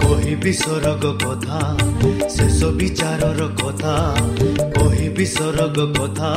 କହିବି 0.00 0.52
ସରଗ 0.52 1.22
କଥା 1.22 1.76
ଶେଷ 2.28 2.64
ବିଚାରର 2.64 3.46
କଥା। 3.46 4.16
କହିବି 4.78 5.26
ସରଗ 5.26 5.92
କଥା 5.92 6.30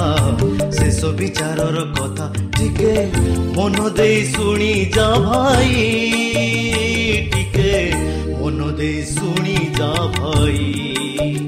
ଶେଷ 0.72 1.06
ବିଚାରର 1.06 2.00
କଥା। 2.00 2.32
ଟିକେ 2.58 3.12
ମନ 3.56 3.90
ଦେଇ 3.90 4.26
ଶୁଣି 4.26 4.92
ଯା 4.96 5.20
ଭାଇ 5.20 5.74
ଟିକେ 7.34 7.92
ମନ 8.40 8.72
ଦେଇ 8.72 9.04
ଶୁଣି 9.04 9.54
ଯା 9.54 10.12
ଭାଇ। 10.18 11.40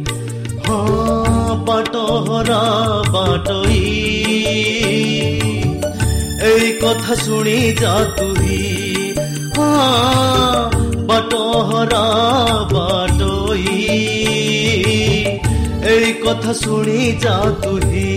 ହଁ 0.68 1.66
ବାଟ 1.66 1.98
ହରା 1.98 2.62
ବାଟଇ। 3.12 5.11
এই 6.51 6.67
কথা 6.83 7.13
শুনি 7.17 7.59
যা 7.81 7.95
তুহি 8.17 8.63
বাট 11.07 11.33
হরা 11.69 12.07
বাটই 12.73 13.67
এই 15.93 16.07
কথা 16.25 16.53
শুনি 16.55 17.01
যা 17.23 17.37
তুহি 17.63 18.11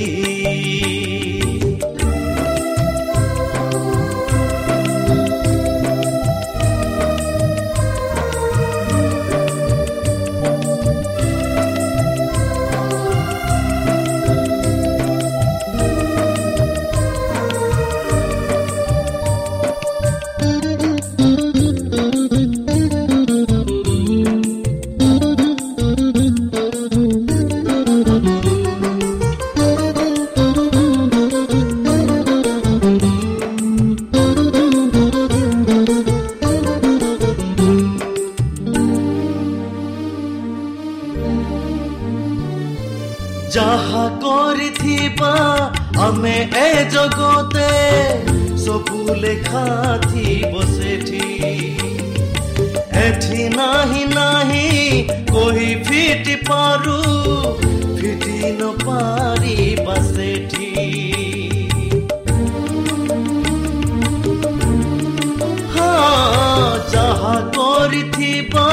କରିଥିବା 67.94 68.68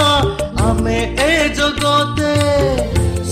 ଆମେ 0.68 1.00
ଏ 1.24 1.34
ଜଗତେ 1.58 2.30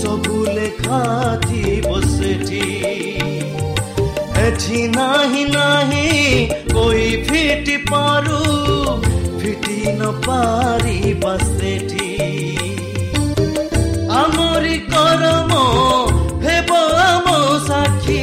ସବୁ 0.00 0.42
ଲେଖା 0.56 1.00
ଥିବ 1.46 1.94
ସେଠି 2.06 2.66
ଏଠି 4.42 4.82
ନାହିଁ 4.94 5.42
ନାହିଁ 5.54 6.12
କହି 6.74 7.08
ଫିଟି 7.26 7.76
ପାରୁ 7.90 8.38
ଫିଟି 9.40 9.78
ନ 9.90 10.12
ପାରିବା 10.28 11.34
ସେଠି 11.48 12.08
ଆମରି 14.20 14.78
କରମ 14.94 15.64
ହେବ 16.46 16.70
ଆମ 17.08 17.34
ସାକ୍ଷୀ 17.66 18.22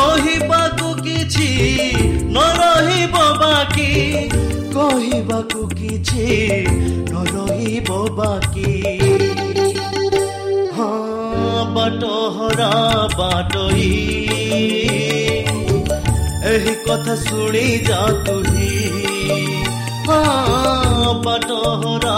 କହିବାକୁ 0.00 0.94
କିଛି 1.04 1.50
ନ 2.24 2.48
ରହିବ 2.62 3.28
ବାକି 3.44 3.92
କହିବାକୁ 4.74 5.66
କିଛି 5.72 6.93
ନ 7.84 7.86
ରହିବ 7.86 7.96
ବାକି 8.16 8.72
ହଁ 10.76 11.64
ବାଟ 11.74 12.02
ହରା 12.36 12.70
ବାଟଇ 13.12 13.88
ଏହି 16.52 16.74
କଥା 16.86 17.16
ଶୁଣି 17.24 17.64
ଯା 17.88 18.00
ତୁହି 18.24 18.70
ହଁ 20.08 21.14
ବାଟ 21.26 21.60
ହରା 21.82 22.16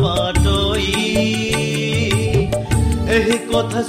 ବାଟଇ 0.00 0.92
ଏହି 3.10 3.38
କଥା 3.52 3.82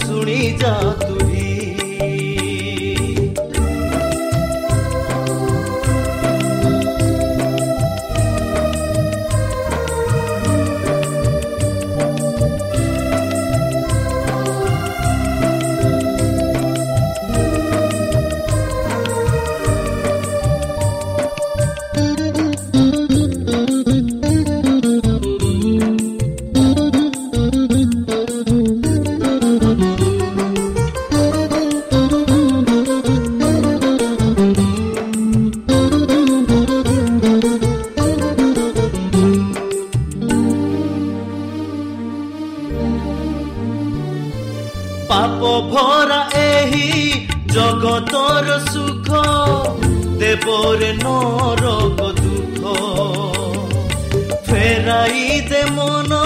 ଫେରାଇ 54.91 55.35
ଦେ 55.51 55.59
ମନ 55.75 56.17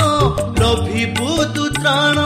ଲଭିବୁ 0.60 1.32
ତୁ 1.56 1.64
ତ୍ରାଣ 1.78 2.22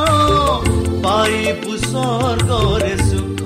ପାଇବୁ 1.07 1.73
ସ୍ୱର୍ଗରେ 1.85 2.93
ସୁଖ 3.09 3.43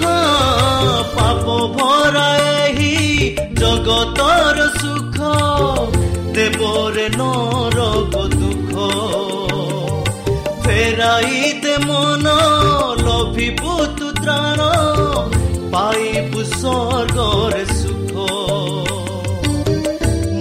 ହଁ, 0.00 0.14
ପାପ 1.14 1.56
ଭରା 1.76 2.26
ଏହି 2.44 2.92
ଜଗତର 3.60 4.66
ସୁଖ 4.76 5.18
ଦେବରେ 6.38 7.06
ନରକ 7.18 8.24
ଦୁଃଖ 8.34 8.88
ଫେରାଇ 10.66 11.52
ଦେ 11.64 11.76
ମନ 11.86 12.36
ସ୍ୱର୍ଗରେ 17.21 17.63
ସୁଖ 17.71 18.13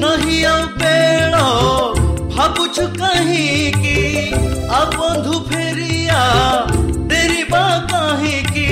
ନାହିଁ 0.03 0.39
ଆଉ 0.51 0.63
ବେଳ 0.81 1.41
ଭାବୁଛୁ 2.37 2.85
କାହିଁକି 2.95 3.97
ଆ 4.71 4.81
ବନ୍ଧୁ 4.95 5.35
ଫେରିଆ 5.51 6.21
ତେରିବା 7.11 7.65
କାହିଁକି 7.93 8.67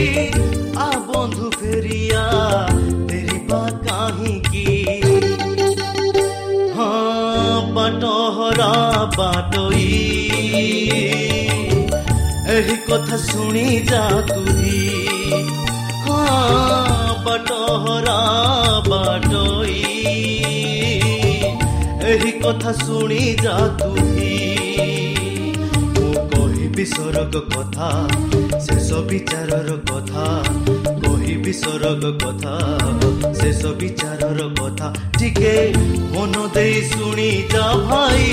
ଆ 0.79 0.89
ବନ୍ଧୁ 1.11 1.51
ଫେରିଆ 1.59 2.23
ତେରିବା 3.11 3.61
କାହିଁକି 3.89 4.67
ହଁ 6.79 6.91
ବାଟ 7.77 8.15
ହରା 8.39 8.73
ବାଟଇ 9.19 9.87
ଏହି 12.57 12.77
କଥା 12.89 13.17
ଶୁଣି 13.29 13.67
ଯା 13.91 14.05
ତୁହି 14.29 14.83
ହଁ 16.05 16.88
ବାଟ 17.27 17.49
ହରା 17.85 18.19
ବାଟଇ 18.89 19.77
ଏହି 22.13 22.33
କଥା 22.43 22.73
ଶୁଣି 22.81 23.23
ଯା 23.41 23.57
ତୁହି 23.81 24.37
ମୁଁ 25.97 26.13
କହିବି 26.35 26.85
ସରଗ 26.95 27.43
କଥା 27.55 27.89
ଶେଷ 28.67 29.01
ବିଚାରର 29.11 29.77
କଥା 29.91 30.27
କହିବି 31.05 31.55
ସରଗ 31.63 32.13
କଥା 32.25 32.55
ଶେଷ 33.41 33.75
ବିଚାରର 33.83 34.49
କଥା 34.61 34.93
ଟିକେ 35.19 35.55
ମନ 36.15 36.47
ଦେଇ 36.57 36.81
ଶୁଣି 36.93 37.31
ଯା 37.55 37.67
ଭାଇ 37.89 38.29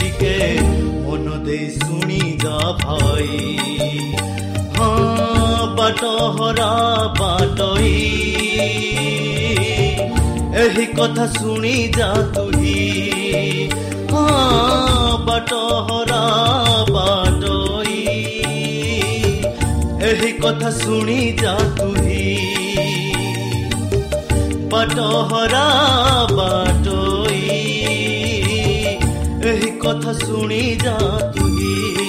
ଟିକେ 0.00 0.36
ମନ 1.04 1.38
ଦେଇ 1.48 1.68
ଶୁଣି 1.78 2.20
ଯା 2.44 2.58
ଭାଇ 2.82 3.40
ହଁ 4.76 5.39
ବାଟ 5.79 6.11
ହରା 6.37 6.71
ବାଟଇ 7.19 7.93
ଏହି 10.63 10.85
କଥା 10.97 11.25
ଶୁଣି 11.33 11.73
ଯା 11.97 12.09
ତୁହି 12.35 12.75
ହଁ 14.11 14.23
ବାଟ 15.27 15.59
ହରା 15.89 16.21
ବାଟଇ 16.89 18.01
ଏହି 20.09 20.31
କଥା 20.43 20.71
ଶୁଣି 20.79 21.19
ଯା 21.41 21.55
ତୁହି 21.79 22.23
ବାଟ 24.73 24.97
ହରା 25.31 25.65
ବାଟଇ 26.31 27.59
ଏହି 29.51 29.71
କଥା 29.83 30.13
ଶୁଣି 30.21 30.63
ଯା 30.83 30.97
ତୁହି 31.35 32.08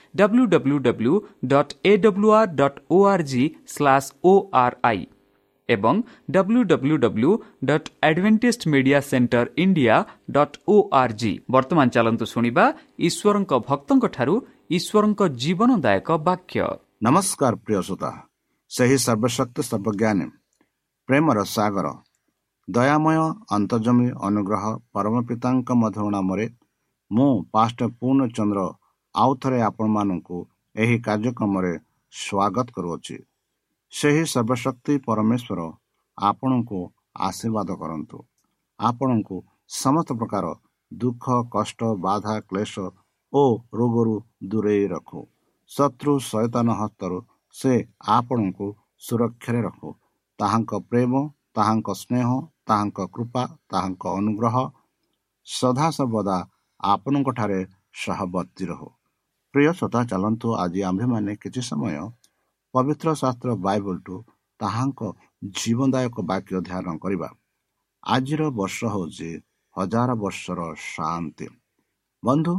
W 0.15 0.45
W 0.47 0.77
W 0.81 1.13
dot 1.47 1.73
A 1.85 1.93
W 1.97 2.29
R 2.39 2.53
dot 2.55 2.79
O 2.91 3.01
R 3.07 3.23
G 3.31 3.43
slash 3.67 4.09
O 4.23 4.33
R 4.61 4.77
I 4.83 5.01
ଏବଂ 5.69 5.95
W 6.31 6.61
W 6.63 6.95
W 6.97 7.31
dot 7.65 7.87
Adventist 8.07 8.61
media 8.73 8.99
centre 9.09 9.45
India 9.57 9.95
dot 10.31 10.57
O 10.67 10.75
R 11.01 11.15
G 11.21 11.31
ବର୍ତ୍ତମାନ 11.51 11.87
ଚାଲନ୍ତୁ 11.95 12.25
ଶୁଣିବା 12.33 12.65
ଈଶ୍ୱରଙ୍କ 13.07 13.51
ଭକ୍ତଙ୍କଠାରୁ 13.69 14.35
ଈଶ୍ୱରଙ୍କ 14.77 15.21
ଜୀବନଦାୟକ 15.41 16.09
ବାକ୍ୟ 16.27 16.59
ନମସ୍କାର 17.05 17.53
ପ୍ରିୟ 17.63 17.81
ଶ୍ରୋତା 17.87 18.11
ସେହି 18.71 18.97
ସର୍ବଶକ୍ତି 19.05 19.61
ସର୍ବଜ୍ଞାନୀ 19.69 20.25
ପ୍ରେମର 21.09 21.39
ସାଗର 21.51 21.87
ଦୟାମୟ 22.67 23.17
ଅନ୍ତର୍ଜମୀ 23.55 24.07
ଅନୁଗ୍ରହ 24.27 24.65
ପରମ 24.93 25.15
ପିତାଙ୍କ 25.29 25.69
ମଧୁର 25.81 26.05
ନାମରେ 26.15 26.45
ମୁଁ 27.11 27.31
ପାଷ୍ଟ 27.53 27.79
ପୂର୍ଣ୍ଣଚନ୍ଦ୍ର 27.99 28.61
ଆଉ 29.15 29.31
ଥରେ 29.41 29.59
ଆପଣମାନଙ୍କୁ 29.61 30.37
ଏହି 30.75 30.97
କାର୍ଯ୍ୟକ୍ରମରେ 31.05 31.73
ସ୍ୱାଗତ 32.13 32.67
କରୁଅଛି। 32.75 33.17
ସେହି 33.93 34.23
ସର୍ବଶକ୍ତି 34.33 34.93
ପରମେଶ୍ୱର 35.07 35.59
ଆପଣଙ୍କୁ 36.17 36.79
ଆଶୀର୍ବାଦ 37.27 37.69
କରନ୍ତୁ। 37.81 38.17
ଆପଣଙ୍କୁ 38.79 39.37
ସମସ୍ତ 39.75 40.09
ପ୍ରକାର 40.19 40.45
ଦୁଃଖ 40.91 41.25
କଷ୍ଟ 41.55 41.79
ବାଧା 42.05 42.35
କ୍ଲେଶ 42.49 42.73
ଓ 43.33 43.43
ରୋଗରୁ 43.73 44.15
ଦୂରେଇ 44.51 44.85
ରଖୁ। 44.93 45.19
ଶତ୍ରୁ 45.71 46.13
ସୈତାନ 46.31 46.67
ହସ୍ତରୁ 46.81 47.17
ସେ 47.55 47.73
ଆପଣଙ୍କୁ 48.15 48.67
ସୁରକ୍ଷାରେ 48.99 49.61
ରଖୁ। 49.67 49.89
ତାହାଙ୍କ 50.39 50.71
ପ୍ରେମ 50.89 51.13
ତାହାଙ୍କ 51.55 51.89
ସ୍ନେହ 52.01 52.29
ତାହାଙ୍କ 52.67 52.99
କୃପା 53.15 53.43
ତାହାଙ୍କ 53.71 54.03
ଅନୁଗ୍ରହ 54.19 54.55
ସଦାସର୍ବଦା 55.47 56.37
ଆପଣଙ୍କଠାରେ 56.83 57.59
ସହବର୍ତ୍ତୀ 58.03 58.65
ରହୁ। 58.71 58.89
ପ୍ରିୟ 59.53 59.71
ଶ୍ରୋତା 59.77 60.01
ଚାଲନ୍ତୁ 60.11 60.47
ଆଜି 60.63 60.81
ଆମ୍ଭେମାନେ 60.89 61.31
କିଛି 61.43 61.61
ସମୟ 61.69 61.95
ପବିତ୍ର 62.73 63.07
ଶାସ୍ତ୍ର 63.21 63.49
ବାଇବଲଠୁ 63.65 64.15
ତାହାଙ୍କ 64.59 65.01
ଜୀବନଦାୟକ 65.57 66.15
ବାକ୍ୟ 66.31 66.61
ଧ୍ୟାନ 66.67 66.87
କରିବା। 67.03 67.29
ଆଜିର 68.03 68.41
ବର୍ଷ 68.59 68.79
ହେଉଛି 68.93 69.29
ହଜାର 69.75 70.09
ବର୍ଷର 70.23 70.59
ଶାନ୍ତି। 70.85 71.47
ବନ୍ଧୁ 72.23 72.53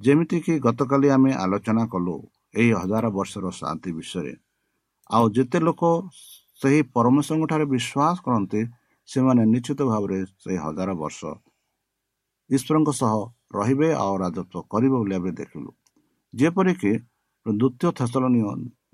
ଯେମିତିକି 0.00 0.54
ଗତକାଲି 0.66 1.08
ଆମେ 1.16 1.32
ଆଲୋଚନା 1.44 1.84
କଲୁ 1.94 2.16
ଏହି 2.54 2.70
ହଜାର 2.80 3.06
ବର୍ଷର 3.16 3.44
ଶାନ୍ତି 3.56 3.90
ବିଷୟରେ 3.96 4.34
ଆଉ 5.10 5.24
ଯେତେ 5.36 5.58
ଲୋକ 5.66 5.82
ସେହି 6.60 6.80
ପରମେଶ୍ୱରଙ୍କ 6.94 7.44
ଠାରେ 7.50 7.66
ବିଶ୍ୱାସ 7.74 8.16
କରନ୍ତି 8.26 8.60
ସେମାନେ 9.08 9.42
ନିଶ୍ଚିତ 9.54 9.80
ଭାବରେ 9.90 10.18
ସେହି 10.42 10.58
ହଜାର 10.64 10.90
ବର୍ଷ 11.02 11.20
ଈଶ୍ୱରଙ୍କ 12.50 12.90
ସହ 13.00 13.14
ରହିବେ 13.50 13.88
ଆଉ 13.94 14.14
ରାଜତ୍ୱ 14.22 14.66
କରିବେ 14.72 14.96
ବୋଲି 14.96 15.14
ଆମେ 15.14 15.30
ଦେଖିଲୁ। 15.40 15.70
ଯେପରିକି 16.34 16.92
ଦ୍ୱିତୀୟ 17.46 17.90
ଥେସଲନୀୟ 17.98 18.44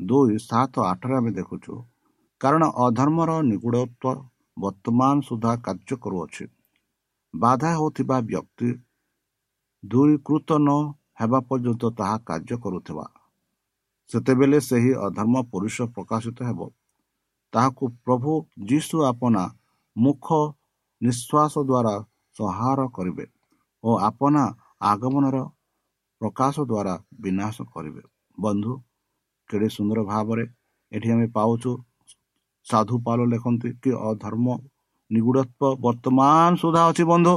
ଦୁଇ 0.06 0.34
ସାତ 0.38 0.75
ଆଠରେ 0.90 1.14
ଆମେ 1.16 1.30
ଦେଖୁଛୁ 1.30 1.72
କାରଣ 2.40 2.62
ଅଧର୍ମର 2.84 3.30
ନିଗୁଡ଼ତ୍ୱ 3.42 4.25
ବର୍ତ୍ତମାନ 4.56 5.14
ସୁଦ୍ଧା 5.28 5.52
କାର୍ଯ୍ୟ 5.66 5.96
କରୁଅଛି। 6.04 6.44
ବାଧା 7.34 7.70
ହେଉଥିବା 7.76 8.16
ବ୍ୟକ୍ତି 8.30 8.68
ଦୂରୀକୃତ 9.84 10.48
ନ 10.58 10.70
ହେବା 11.20 11.38
ପର୍ଯ୍ୟନ୍ତ 11.48 11.84
ତାହା 11.98 12.16
କାର୍ଯ୍ୟ 12.28 12.56
କରୁଥିବା। 12.64 13.06
ସେତେବେଳେ 14.10 14.58
ସେହି 14.60 14.92
ଅଧର୍ମ 15.06 15.34
ପୁରୁଷ 15.52 15.76
ପ୍ରକାଶିତ 15.94 16.38
ହେବ। 16.48 16.60
ତାହାକୁ 17.52 17.84
ପ୍ରଭୁ 18.04 18.32
ଯୀଶୁ 18.68 18.96
ଆପଣା 19.04 19.44
ମୁଖ 19.96 20.26
ନିଶ୍ୱାସ 21.00 21.54
ଦ୍ୱାରା 21.68 21.94
ସଂହାର 22.36 22.80
କରିବେ। 22.96 23.26
ଓ 23.86 23.90
ଆପଣା 24.08 24.44
ଆଗମନର 24.90 25.36
ପ୍ରକାଶ 26.20 26.54
ଦ୍ୱାରା 26.70 26.94
ବିନାଶ 27.22 27.56
କରିବେ। 27.74 28.02
ବନ୍ଧୁ 28.38 28.72
କେଡ଼େ 29.50 29.68
ସୁନ୍ଦର 29.76 29.98
ଭାବରେ 30.12 30.44
ଏଠି 30.92 31.08
ଆମେ 31.14 31.26
ପାଉଛୁ। 31.36 31.72
ସାଧୁ 32.66 32.94
ପାଲ 33.06 33.18
ଲେଖନ୍ତି 33.32 33.68
କି 33.82 33.90
ଅଧର୍ମ 34.08 34.46
ନିଗୁଡ଼ତ୍ୱ 35.10 35.76
ବର୍ତ୍ତମାନ 35.84 36.50
ସୁଦ୍ଧା 36.62 36.82
ଅଛି 36.90 37.04
ବନ୍ଧୁ। 37.12 37.34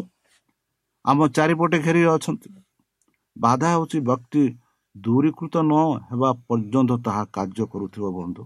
ଆମ 1.06 1.20
ଚାରିପଟେ 1.36 1.78
ଘେରି 1.86 2.02
ଅଛନ୍ତି। 2.16 2.50
ବାଧା 3.36 3.68
ହେଉଛି 3.74 3.98
ବ୍ୟକ୍ତି 4.10 4.44
ଦୂରୀକୃତ 4.96 5.56
ନ 5.62 5.74
ହେବା 6.10 6.30
ପର୍ଯ୍ୟନ୍ତ 6.48 6.92
ତାହା 7.06 7.24
କାର୍ଯ୍ୟ 7.36 7.66
କରୁଥିବ 7.74 8.06
ବନ୍ଧୁ। 8.18 8.44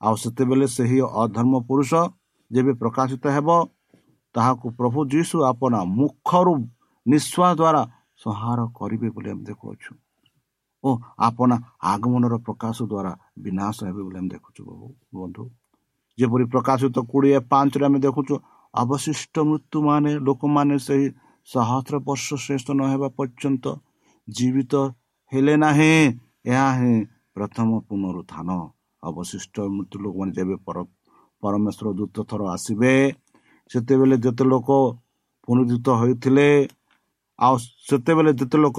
ଆଉ 0.00 0.14
ସେତେବେଳେ 0.22 0.66
ସେହି 0.76 0.98
ଅଧର୍ମ 1.22 1.54
ପୁରୁଷ 1.68 1.90
ଯେବେ 2.50 2.72
ପ୍ରକାଶିତ 2.82 3.24
ହେବ 3.36 3.48
ତାହାକୁ 4.34 4.66
ପ୍ରଭୁ 4.78 4.98
ଯୀଶୁ 5.12 5.36
ଆପଣ 5.50 5.72
ମୁଖରୁ 5.98 6.54
ନିଶ୍ୱାସ 7.06 7.52
ଦ୍ୱାରା 7.60 7.82
ସଂହାର 8.24 8.60
କରିବେ 8.78 9.08
ବୋଲି 9.14 9.28
ଆମେ 9.34 9.44
ଦେଖୁଅଛୁ। 9.50 9.92
ଓ 10.84 10.88
ଆପଣ 11.28 11.50
ଆଗମନର 11.92 12.34
ପ୍ରକାଶ 12.46 12.76
ଦ୍ୱାରା 12.92 13.12
ବିନାଶ 13.44 13.76
ହେବେ 13.88 14.02
ବୋଲି 14.06 14.18
ଆମେ 14.20 14.30
ଦେଖୁଛୁ 14.34 14.60
ବନ୍ଧୁ। 15.18 15.42
ଯେପରି 16.18 16.44
ପ୍ରକାଶିତ 16.54 16.96
କୋଡ଼ିଏ 17.10 17.38
ପାଞ୍ଚରେ 17.50 17.84
ଆମେ 17.88 17.98
ଦେଖୁଛୁ 18.06 18.34
ଅବଶିଷ୍ଟ 18.74 19.34
ମୃତ୍ୟୁମାନେ 19.50 20.10
ଲୋକମାନେ 20.26 20.74
ସେହି 20.86 21.06
ସହସ୍ର 21.48 21.94
ବର୍ଷ 22.06 22.26
ଶ୍ରେଷ୍ଠ 22.44 22.68
ନ 22.78 22.80
ହେବା 22.92 23.08
ପର୍ଯ୍ୟନ୍ତ 23.18 23.64
ଜୀବିତ 24.28 24.74
ହେଲେ 25.32 25.54
ନାହିଁ 25.64 25.94
ଏହା 26.50 26.68
ହିଁ 26.78 26.94
ପ୍ରଥମ 27.36 27.68
ପୁନରୁତ୍ଥାନ। 27.88 28.48
ଅବଶିଷ୍ଟ 29.02 29.54
ମୃତ୍ୟୁ 29.76 29.96
ଲୋକମାନେ 30.04 30.32
ଯେବେ 30.36 30.56
ପରମେଶ୍ୱର 31.42 31.86
ଦୂତ 31.98 32.16
ଥର 32.30 32.40
ଆସିବେ 32.54 32.94
ସେତେବେଳେ 33.70 34.16
ଯେତେ 34.24 34.44
ଲୋକ 34.52 34.68
ପୁନରୁଦ୍ଧିତ 35.44 35.86
ହୋଇଥିଲେ 36.00 36.48
ଆଉ 37.38 37.54
ସେତେବେଳେ 37.88 38.32
ଯେତେ 38.40 38.58
ଲୋକ 38.64 38.78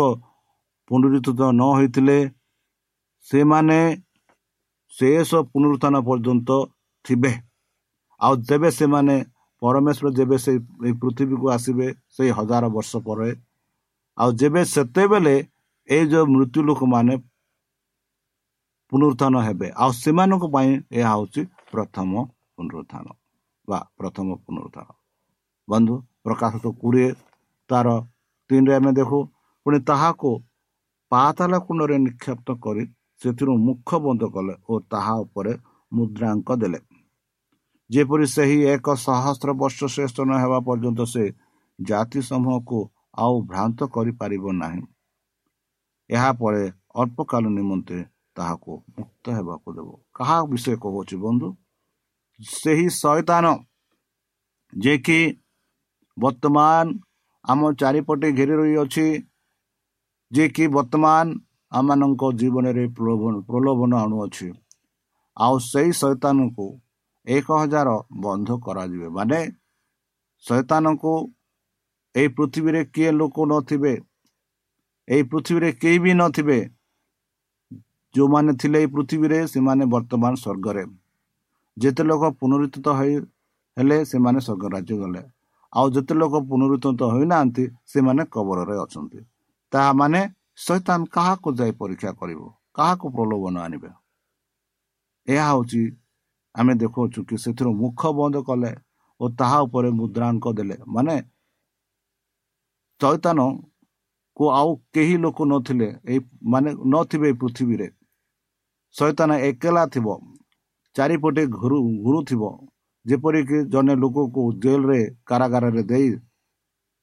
ପୁନରୁଦ୍ଧିତ 0.89 1.41
ନ 1.51 1.61
ହୋଇଥିଲେ 1.77 2.17
ସେମାନେ 3.27 3.79
ଶେଷ 4.93 5.31
ପୁନରୁତ୍ଥାନ 5.51 5.95
ପର୍ଯ୍ୟନ୍ତ 6.07 6.49
ଥିବେ। 7.05 7.31
ଆଉ 8.21 8.33
ଯେବେ 8.47 8.69
ସେମାନେ 8.79 9.15
ପରମେଶ୍ୱର 9.61 10.07
ଯେବେ 10.17 10.37
ସେଇ 10.45 10.59
ଏଇ 10.85 10.93
ପୃଥିବୀକୁ 11.01 11.45
ଆସିବେ 11.55 11.87
ସେଇ 12.15 12.29
ହଜାର 12.37 12.63
ବର୍ଷ 12.75 12.91
ପରେ। 13.07 13.29
ଆଉ 14.17 14.29
ଯେବେ 14.39 14.61
ସେତେବେଳେ 14.73 15.35
ଏଇ 15.89 16.03
ଯେଉଁ 16.11 16.25
ମୃତ୍ୟୁ 16.33 16.59
ଲୋକମାନେ 16.69 17.13
ପୁନରୁତ୍ଥାନ 18.91 19.35
ହେବେ 19.47 19.67
ଆଉ 19.81 19.91
ସେମାନଙ୍କ 20.01 20.43
ପାଇଁ 20.53 20.71
ଏହା 20.97 21.11
ହେଉଛି 21.13 21.41
ପ୍ରଥମ 21.71 22.11
ପୁନରୁତ୍ଥାନ 22.55 23.05
ବା 23.67 23.79
ପ୍ରଥମ 23.99 24.27
ପୁନରୁତ୍ଥାନ 24.45 24.87
ବନ୍ଧୁ 25.67 25.95
ପ୍ରକାଶିତ 26.25 26.65
କୋଡ଼ିଏ 26.81 27.09
ତାର 27.69 27.87
ତିନିରେ 28.49 28.73
ଆମେ 28.75 28.91
ଦେଖୁ 28.91 29.19
ପୁଣି 29.65 29.79
ତାହାକୁ 29.83 30.31
ପାତାଲ 31.11 31.59
କୁଣ୍ଡରେ 31.59 31.97
ନିକ୍ଷେପ୍ତ 31.97 32.55
କରି 32.63 32.83
ସେଥିରୁ 33.21 33.53
ମୁଖ 33.57 33.89
ବନ୍ଦ 33.99 34.29
କଲେ 34.35 34.53
ଓ 34.69 34.79
ତାହା 34.91 35.15
ଉପରେ 35.23 35.53
ମୁଦ୍ରାଙ୍କ 35.91 36.49
ଦେଲେ 36.55 36.79
ଯେପରି 37.89 38.25
ସେହି 38.27 38.57
ଏକ 38.73 38.95
ସହସ୍ର 38.97 39.49
ବର୍ଷ 39.53 39.79
ଶ୍ରେଷ୍ଠ 39.85 40.17
ନ 40.19 40.31
ହେବା 40.43 40.59
ପର୍ଯ୍ୟନ୍ତ 40.67 41.01
ସେ 41.05 41.23
ଜାତି 41.79 42.19
ସମୂହକୁ 42.21 42.79
ଆଉ 43.17 43.35
ଭ୍ରାନ୍ତ 43.49 43.79
କରିପାରିବ 43.87 44.53
ନାହିଁ 44.53 44.83
ଏହାପରେ 46.09 46.63
ଅଳ୍ପ 46.95 47.17
କାଳ 47.25 47.43
ନିମନ୍ତେ 47.49 47.97
ତାହାକୁ 48.35 48.71
ମୁକ୍ତ 48.97 49.25
ହେବାକୁ 49.37 49.67
ଦେବ 49.77 49.89
କାହା 50.13 50.37
ବିଷୟ 50.45 50.75
କହୁଅଛି 50.83 51.15
ବନ୍ଧୁ 51.17 51.47
ସେହି 52.39 52.87
ଶୈତାନ 52.93 53.45
ଯେ 54.73 54.95
କି 54.97 55.19
ବର୍ତ୍ତମାନ 56.17 56.85
ଆମ 57.45 57.59
ଚାରିପଟେ 57.81 58.27
ଘେରି 58.37 58.55
ରହିଅଛି 58.61 59.05
ଯେ 60.31 60.45
କି 60.55 60.65
ବର୍ତ୍ତମାନ 60.75 61.25
ଆମମାନଙ୍କ 61.71 62.23
ଜୀବନରେ 62.39 62.83
ପ୍ରଲୋଭନ 62.97 63.33
ପ୍ରଲୋଭନ 63.47 63.91
ଆଣୁଅଛି। 64.03 64.47
ଆଉ 65.37 65.55
ସେଇ 65.71 65.89
ଶୈତାନକୁ 66.01 66.65
ଏକ 67.27 67.47
ହଜାର 67.61 67.89
ବନ୍ଧ 68.23 68.49
କରାଯିବେ। 68.65 69.07
ମାନେ 69.17 69.39
ଶୈତାନଙ୍କୁ 70.45 71.13
ଏଇ 72.15 72.27
ପୃଥିବୀରେ 72.37 72.81
କିଏ 72.93 73.11
ଲୋକ 73.19 73.35
ନଥିବେ 73.51 73.93
ଏଇ 75.07 75.23
ପୃଥିବୀରେ 75.31 75.69
କେହି 75.81 75.97
ବି 76.03 76.11
ନଥିବେ 76.21 76.59
ଯେଉଁମାନେ 78.15 78.51
ଥିଲେ 78.61 78.77
ଏଇ 78.83 78.89
ପୃଥିବୀରେ 78.95 79.39
ସେମାନେ 79.47 79.83
ବର୍ତ୍ତମାନ 79.93 80.33
ସ୍ୱର୍ଗରେ। 80.43 80.83
ଯେତେ 81.77 82.03
ଲୋକ 82.09 82.23
ପୁନରୁତ୍ଥିତ 82.39 82.87
ହୋଇ 82.99 83.13
ହେଲେ 83.77 83.97
ସେମାନେ 84.11 84.39
ସ୍ୱର୍ଗ 84.45 84.63
ରାଜ୍ୟ 84.75 84.95
ଗଲେ। 85.01 85.21
ଆଉ 85.73 85.87
ଯେତେ 85.95 86.13
ଲୋକ 86.21 86.33
ପୁନରୁତ୍ଥିତ 86.49 87.01
ହୋଇନାହାନ୍ତି 87.13 87.63
ସେମାନେ 87.85 88.23
କବରରେ 88.33 88.75
ଅଛନ୍ତି। 88.83 89.19
ତାହା 89.71 89.91
ମାନେ 89.93 90.21
ଶୈତାନ 90.65 90.99
କାହାକୁ 91.15 91.49
ଯାଇ 91.59 91.71
ପରୀକ୍ଷା 91.81 92.11
କରିବ 92.19 92.41
କାହାକୁ 92.75 93.05
ପ୍ରଲୋଭନ 93.15 93.55
ଆଣିବେ? 93.65 93.89
ଏହା 95.27 95.45
ହେଉଛି 95.51 95.81
ଆମେ 96.55 96.73
ଦେଖାଉଛୁ 96.81 97.19
କି 97.29 97.35
ସେଥିରୁ 97.43 97.71
ମୁଖ 97.81 98.01
ବନ୍ଦ 98.17 98.37
କଲେ 98.49 98.71
ଓ 99.19 99.25
ତାହା 99.39 99.57
ଉପରେ 99.65 99.89
ମୁଦ୍ରାଙ୍କ 99.99 100.45
ଦେଲେ। 100.57 100.77
ମାନେ 100.87 101.15
ଚୈତାନକୁ 103.01 104.43
ଆଉ 104.59 104.69
କେହି 104.93 105.15
ଲୋକ 105.23 105.39
ନଥିଲେ 105.45 105.89
ଏଇ 106.11 106.19
ମାନେ 106.53 106.69
ନଥିବେ 106.93 107.27
ଏଇ 107.31 107.37
ପୃଥିବୀରେ। 107.41 107.87
ଶୈତାନ 108.95 109.31
ଏକେଲା 109.49 109.83
ଥିବ 109.93 110.07
ଚାରିପଟେ 110.95 111.43
ଘୁରୁ 111.57 111.77
ଘୁରୁଥିବ। 112.05 112.43
ଯେପରିକି 113.07 113.57
ଜଣେ 113.73 113.93
ଲୋକକୁ 114.03 114.41
ଜେଲରେ 114.63 114.99
କାରାଗାରରେ 115.29 115.83
ଦେଇ 115.91 116.09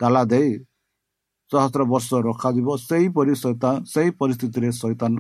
ତାଲା 0.01 0.23
ଦେଇ 0.33 0.51
ସହସ୍ର 1.51 1.83
ବର୍ଷ 1.93 2.09
ରଖାଯିବ 2.29 2.69
ସେହିପରି 2.83 3.35
ଶୈତାନ 3.43 3.75
ସେହି 3.93 4.11
ପରିସ୍ଥିତିରେ 4.21 4.69
ଶୈତାନ 4.81 5.13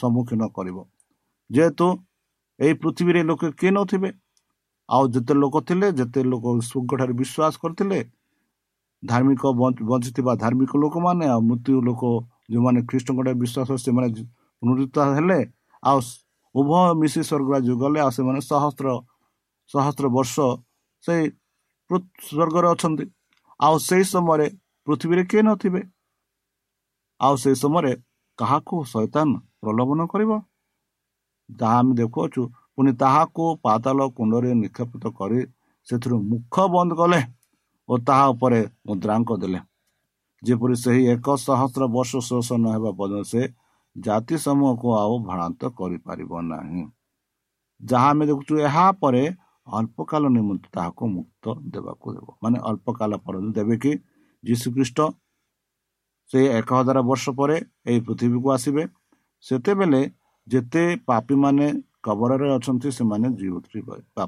ସମ୍ମୁଖୀନ 0.00 0.42
କରିବ। 0.56 0.76
ଯେହେତୁ 1.50 1.86
ଏହି 2.60 2.74
ପୃଥିବୀରେ 2.82 3.20
ଲୋକେ 3.30 3.48
କିଏ 3.60 3.70
ନଥିବେ? 3.78 4.10
ଆଉ 4.88 5.02
ଯେତେ 5.14 5.34
ଲୋକ 5.42 5.54
ଥିଲେ 5.68 5.86
ଯେତେ 5.98 6.20
ଲୋକ 6.32 6.44
ଠାରୁ 7.00 7.14
ବିଶ୍ୱାସ 7.20 7.54
କରିଥିଲେ 7.62 7.98
ଧାର୍ମିକ 9.02 9.42
ବଞ୍ଚିଥିବା 9.90 10.32
ଧାର୍ମିକ 10.42 10.72
ଲୋକମାନେ 10.82 11.24
ଆଉ 11.34 11.40
ମୃତ୍ୟୁ 11.48 11.74
ଲୋକ 11.88 12.02
ଯେଉଁମାନେ 12.50 12.80
ଖ୍ରୀଷ୍ଟଙ୍କ 12.88 13.18
ବିଶ୍ୱାସ 13.42 13.68
ସେମାନେ 13.84 14.08
ପୁନରୁତ 14.62 14.96
ହେଲେ 15.16 15.40
ଆଉ 15.82 15.98
ଉଭୟ 16.54 16.90
ମିଶି 17.00 17.20
ସ୍ୱର୍ଗ 17.28 17.48
ରାଜ୍ୟ 17.54 17.74
ଗଲେ 17.82 17.98
ଆଉ 18.04 18.10
ସେମାନେ 18.16 18.40
ସହସ୍ର 18.50 18.86
ସହସ୍ର 19.70 20.06
ବର୍ଷ 20.16 20.34
ସେଇ 21.04 21.24
ସ୍ୱର୍ଗରେ 22.26 22.68
ଅଛନ୍ତି। 22.74 23.04
ଆଉ 23.60 23.74
ସେଇ 23.88 24.04
ସମୟରେ 24.14 24.46
ପୃଥିବୀରେ 24.86 25.22
କିଏ 25.30 25.42
ନଥିବେ 25.48 25.80
ଆଉ 27.20 27.34
ସେଇ 27.42 27.56
ସମୟରେ 27.62 27.92
କାହାକୁ 28.38 28.74
ଶୈତାନ 28.92 29.28
ପ୍ରଲୋଭନ 29.62 30.00
କରିବ? 30.12 30.30
ଯାହା 31.48 31.76
ଆମେ 31.80 31.92
ଦେଖୁଅଛୁ 32.00 32.42
ପୁଣି 32.74 32.90
ତାହାକୁ 33.02 33.44
ପାତାଳ 33.64 33.98
କୁଣ୍ଡରେ 34.16 34.50
ନିକ୍ଷେପିତ 34.62 35.04
କରି 35.18 35.40
ସେଥିରୁ 35.88 36.16
ମୁଖ 36.30 36.54
ବନ୍ଦ 36.74 36.92
କଲେ 37.00 37.20
ଓ 37.88 37.92
ତାହା 38.06 38.24
ଉପରେ 38.32 38.60
ମୁଦ୍ରାଙ୍କ 38.86 39.30
ଦେଲେ। 39.42 39.60
ଯେପରି 40.42 40.74
ସେହି 40.84 41.02
ଏକ 41.14 41.26
ସହସ୍ର 41.46 41.82
ବର୍ଷ 41.94 42.12
ଶେଷ 42.28 42.48
ନ 42.62 42.64
ହେବା 42.74 42.90
ପର୍ଯ୍ୟନ୍ତ 42.98 43.26
ସେ 43.32 43.42
ଜାତି 43.96 44.36
ସମୂହକୁ 44.44 44.88
ଆଉ 45.02 45.14
ଭ୍ରାନ୍ତ 45.28 45.60
କରିପାରିବ 45.78 46.32
ନାହିଁ। 46.50 46.82
ଯାହା 47.80 48.08
ଆମେ 48.12 48.24
ଦେଖୁଛୁ 48.30 48.54
ଏହା 48.68 48.86
ପରେ 49.02 49.24
ଅଳ୍ପକାଳ 49.78 50.22
ନିମନ୍ତେ 50.36 50.68
ତାହାକୁ 50.76 51.04
ମୁକ୍ତ 51.16 51.44
ଦେବାକୁ 51.74 52.06
ଦେବ 52.14 52.26
ମାନେ 52.42 52.58
ଅଳ୍ପକାଳ 52.68 53.12
ପରେ 53.24 53.38
ଦେବେ 53.56 53.76
କି 53.82 53.92
ଯୀଶୁଖ୍ରୀଷ୍ଟ 54.44 54.98
ସେ 56.30 56.40
ଏକ 56.58 56.68
ହଜାର 56.78 56.98
ବର୍ଷ 57.10 57.24
ପରେ 57.38 57.56
ଏହି 57.88 58.00
ପୃଥିବୀକୁ 58.06 58.48
ଆସିବେ 58.56 58.82
ସେତେବେଳେ 59.44 60.02
ଯେତେ 60.46 60.84
ପାପୀମାନେ 61.08 61.66
କବରରେ 62.06 62.48
ଅଛନ୍ତି 62.56 62.88
ସେମାନେ 62.98 63.28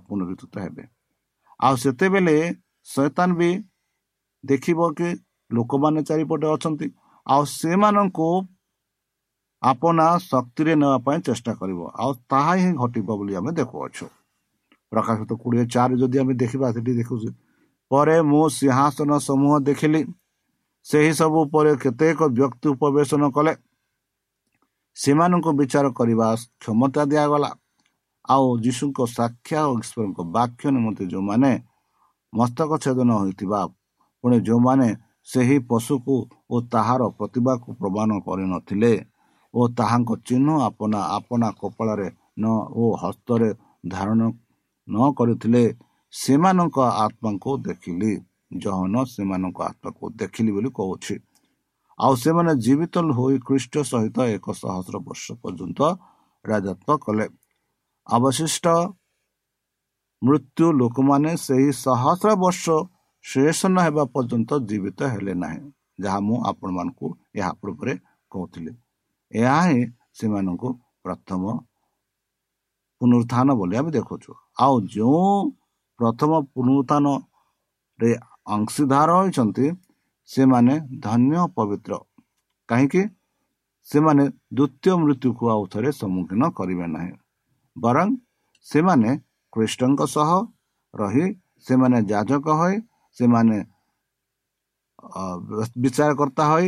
ପୁନରୁଦ୍ଧିତ 0.07 0.55
ହେବେ 0.65 0.85
ଆଉ 1.61 1.75
ସେତେବେଳେ 1.85 2.37
ଶୈତାନ 2.87 3.29
ବି 3.41 3.51
ଦେଖିବ 4.45 4.81
କି 4.99 5.09
ଲୋକମାନେ 5.51 6.01
ଚାରିପଟେ 6.09 6.47
ଅଛନ୍ତି 6.57 6.87
ଆଉ 7.27 7.43
ସେମାନଙ୍କୁ 7.61 8.29
ଆପଣା 9.63 10.07
ଶକ୍ତିରେ 10.31 10.75
ନେବା 10.83 10.99
ପାଇଁ 11.07 11.19
ଚେଷ୍ଟା 11.21 11.53
କରିବ। 11.61 11.81
ଆଉ 12.03 12.11
ତାହା 12.31 12.53
ହିଁ 12.61 12.71
ଘଟିବ 12.83 13.09
ବୋଲି 13.19 13.33
ଆମେ 13.41 13.51
ଦେଖୁଅଛୁ। 13.61 14.07
ପ୍ରକାଶିତ 14.93 15.31
କୋଡ଼ିଏ 15.43 15.65
ଚାରି 15.75 15.95
ଯଦି 16.01 16.17
ଆମେ 16.23 16.35
ଦେଖିବା 16.43 16.67
ସେଠି 16.75 16.93
ଦେଖୁଛୁ। 17.01 17.29
ପରେ 17.91 18.17
ମୁଁ 18.31 18.45
ସିଂହାସନ 18.57 19.11
ସମୂହ 19.29 19.55
ଦେଖିଲି। 19.69 20.01
ସେହି 20.87 21.13
ସବୁ 21.21 21.39
ଉପରେ 21.47 21.73
କେତେକ 21.83 22.21
ବ୍ୟକ୍ତି 22.37 22.67
ଉପବେଶନ 22.75 23.23
କଲେ। 23.37 23.53
ସେମାନଙ୍କୁ 24.97 25.51
ବିଚାର 25.61 25.87
କରିବା 25.99 26.27
କ୍ଷମତା 26.63 27.03
ଦିଆଗଲା। 27.11 27.51
ଆଉ 28.25 28.47
ଯୀଶୁଙ୍କ 28.65 28.99
ସାକ୍ଷା 29.17 29.61
ଓ 29.71 29.73
ଈଶ୍ୱରଙ୍କ 29.83 30.19
ବାକ୍ୟ 30.37 30.65
ନିମନ୍ତେ 30.77 31.05
ଯେଉଁମାନେ 31.13 31.53
ମସ୍ତକ 32.33 32.71
ଛେଦନ 32.85 33.11
ହୋଇଥିବା 33.21 33.61
ପୁଣି 34.25 34.37
ଯେଉଁମାନେ 34.47 34.89
ସେହି 35.29 35.57
ପଶୁକୁ 35.71 36.17
ଓ 36.51 36.55
ତାହାର 36.73 37.03
ପ୍ରତିଭାକୁ 37.19 37.69
ପ୍ରମାଣ 37.81 38.11
କରିନଥିଲେ 38.27 38.93
ଓ 39.55 39.61
ତାହାଙ୍କ 39.79 40.11
ଚିହ୍ନ 40.27 40.49
ଆପଣା 40.69 41.01
ଆପଣା 41.17 41.49
କପାଳରେ 41.61 42.09
ନ 42.39 42.45
ଓ 42.73 42.85
ହସ୍ତରେ 43.03 43.49
ଧାରଣ 43.89 44.21
ନ 44.91 44.97
କରିଥିଲେ 45.19 45.63
ସେମାନଙ୍କ 46.15 46.77
ଆତ୍ମାଙ୍କୁ 47.05 47.51
ଦେଖିଲି 47.67 48.13
ଜହନ 48.63 48.95
ସେମାନଙ୍କ 49.15 49.59
ଆତ୍ମାକୁ 49.71 50.05
ଦେଖିଲି 50.21 50.51
ବୋଲି 50.57 50.71
କହୁଛି। 50.79 51.15
ଆଉ 51.99 52.13
ସେମାନେ 52.25 52.53
ଜୀବିତ 52.65 52.95
ହୋଇ 53.19 53.37
ଖ୍ରୀଷ୍ଟ 53.47 53.75
ସହିତ 53.91 54.19
ଏକ 54.37 54.47
ସହସ୍ର 54.63 54.97
ବର୍ଷ 55.07 55.25
ପର୍ଯ୍ୟନ୍ତ 55.43 55.81
ରାଜତ୍ୱ 56.45 56.99
କଲେ। 57.05 57.27
ଅବଶିଷ୍ଟ 58.07 58.67
ମୃତ୍ୟୁ 60.23 60.67
ଲୋକମାନେ 60.81 61.31
ସେହି 61.37 61.71
ସହସ୍ର 61.85 62.29
ବର୍ଷ 62.45 62.65
ଶେଷ 63.25 63.59
ନ 63.67 63.77
ହେବା 63.87 64.05
ପର୍ଯ୍ୟନ୍ତ 64.15 64.51
ଜୀବିତ 64.69 65.01
ହେଲେ 65.13 65.35
ନାହିଁ 65.43 65.61
ଯାହା 66.03 66.19
ମୁଁ 66.27 66.37
ଆପଣମାନଙ୍କୁ 66.51 67.07
ଏହା 67.39 67.53
ପୂର୍ବରେ 67.61 67.95
କହୁଥିଲି। 68.33 68.73
ଏହା 69.33 69.61
ହିଁ 69.69 69.81
ସେମାନଙ୍କୁ 70.19 70.69
ପ୍ରଥମ 71.05 71.43
ପୁନରୁତ୍ଥାନ 73.01 73.49
ବୋଲି 73.61 73.75
ଆମେ 73.81 73.91
ଦେଖୁଛୁ 73.97 74.31
ଆଉ 74.65 74.75
ଯେଉଁ 74.95 75.25
ପ୍ରଥମ 76.01 76.31
ପୁନରୁତ୍ଥାନରେ 76.55 78.11
ଅଂଶୀଦାର 78.55 79.09
ହୋଇଛନ୍ତି 79.19 79.67
ସେମାନେ 80.29 80.75
ଧନ୍ୟ 81.07 81.35
ପବିତ୍ର 81.57 81.93
କାହିଁକି 82.69 83.03
ସେମାନେ 83.89 84.25
ଦ୍ୱିତୀୟ 84.57 84.93
ମୃତ୍ୟୁକୁ 85.03 85.45
ଆଉ 85.55 85.63
ଥରେ 85.73 85.91
ସମ୍ମୁଖୀନ 86.01 86.43
କରିବେ 86.59 86.87
ନାହିଁ 86.95 87.13
ବରଂ 87.77 88.09
ସେମାନେ 88.67 89.11
ଖ୍ରୀଷ୍ଟଙ୍କ 89.53 90.01
ସହ 90.15 90.31
ରହି 90.95 91.27
ସେମାନେ 91.67 91.99
ଯାଜକ 92.13 92.47
ହୋଇ 92.61 92.77
ସେମାନେ 93.17 93.59
ବିଚାରକର୍ତ୍ତା 95.83 96.45
ହୋଇ 96.51 96.67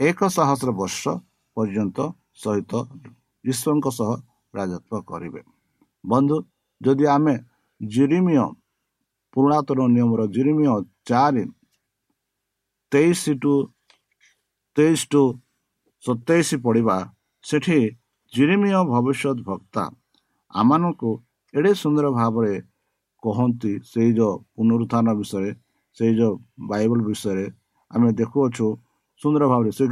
ଏକ 0.00 0.20
ସହସ୍ର 0.36 0.68
ବର୍ଷ 0.80 1.02
ପର୍ଯ୍ୟନ୍ତ 1.56 1.98
ସହିତ 2.42 2.72
ଈଶ୍ୱରଙ୍କ 3.44 3.86
ସହ 3.98 4.10
ରାଜତ୍ୱ 4.54 5.02
କରିବେ। 5.10 5.40
ବନ୍ଧୁ 6.04 6.36
ଯଦି 6.80 7.04
ଆମେ 7.16 7.34
ଜିରିମିୟ 7.80 8.44
ପୁରୁଣାତନ 9.34 9.80
ନିୟମର 9.94 10.20
ଜିରିମିୟ 10.34 10.68
ଚାରି 11.08 11.44
ତେଇଶ 12.92 13.22
ଟୁ 13.42 13.54
ତେଇଶ 14.76 15.00
ଟୁ 15.12 15.22
ସତେଇଶ 16.04 16.48
ପଢ଼ିବା 16.64 16.96
ସେଠି 17.44 17.78
ଜିରିମିୟ 18.32 18.78
ଭବିଷ୍ୟତ 18.92 19.38
ବକ୍ତା 19.48 19.84
ଆମମାନଙ୍କୁ 20.50 21.10
ଏଡ଼େ 21.54 21.72
ସୁନ୍ଦର 21.82 22.06
ଭାବରେ 22.18 22.54
କହନ୍ତି 23.22 23.72
ସେଇ 23.90 24.10
ଯେଉଁ 24.18 24.34
ପୁନରୁତ୍ଥାନ 24.54 25.06
ବିଷୟରେ 25.18 25.50
ସେଇ 25.96 26.12
ଯେଉଁ 26.18 26.34
ବାଇବଲ 26.70 26.98
ବିଷୟରେ। 27.08 27.46
ଆମେ 27.90 28.08
ଦେଖୁଅଛୁ 28.20 28.66
ସୁନ୍ଦର 29.20 29.44
ଭାବରେ 29.52 29.70
ସେ 29.78 29.84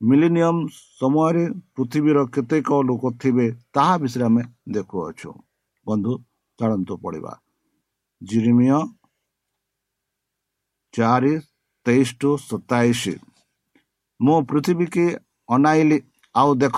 ମିଲିନିୟମ 0.00 0.56
ସମୟରେ 0.98 1.44
ପୃଥିବୀର 1.74 2.18
କେତେକ 2.34 2.68
ଲୋକ 2.88 3.02
ଥିବେ 3.20 3.46
ତାହା 3.74 3.94
ବିଷୟରେ 4.02 4.24
ଆମେ 4.28 4.42
ଦେଖୁଅଛୁ। 4.74 5.30
ବନ୍ଧୁ 5.86 6.12
ଚାଳନ୍ତୁ 6.58 6.94
ପଡ଼ିବା 7.02 7.32
ଜିରିମିୟ 8.22 8.78
ଚାରି 10.94 11.32
ତେଇଶ 11.86 12.08
ଟୁ 12.20 12.30
ସତାଇଶ। 12.40 13.02
ମୁଁ 14.20 14.38
ପୃଥିବୀକି 14.50 15.06
ଅନାଇଲି 15.48 15.98
ଆଉ 16.34 16.50
ଦେଖ 16.62 16.76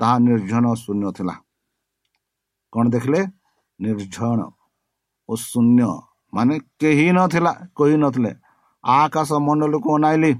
ତାହା 0.00 0.16
ନିର୍ଜନ 0.26 0.64
ଶୂନ୍ୟ 0.82 1.06
ଥିଲା। 1.16 1.34
କ'ଣ 2.72 2.84
ଦେଖିଲେ? 2.94 3.20
ନିର୍ଜନ 3.80 4.40
ଓ 5.28 5.32
ଶୂନ୍ୟ 5.42 5.88
ମାନେ 6.32 6.54
କେହି 6.80 7.06
ନଥିଲା 7.16 7.52
କହି 7.76 7.96
ନଥିଲେ। 8.02 8.32
ଆକାଶ 8.84 9.30
ମଣ୍ଡଳକୁ 9.46 9.88
ଅନାଇଲି 9.96 10.32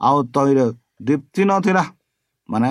ଆଉ 0.00 0.18
ତୈର 0.34 0.60
ଦୀପ୍ତି 1.06 1.42
ନଥିଲା। 1.50 1.84
ମାନେ 2.48 2.68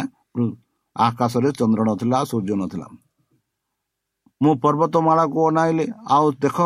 ଆକାଶରେ 0.96 1.50
ଚନ୍ଦ୍ର 1.60 1.82
ନଥିଲା 1.90 2.18
ସୂର୍ଯ୍ୟ 2.30 2.56
ନଥିଲା। 2.62 2.86
ମୁଁ 4.42 4.54
ପର୍ବତମାଳାକୁ 4.64 5.40
ଅନାଇଲି। 5.50 5.86
ଆଉ 6.16 6.26
ଦେଖ 6.44 6.58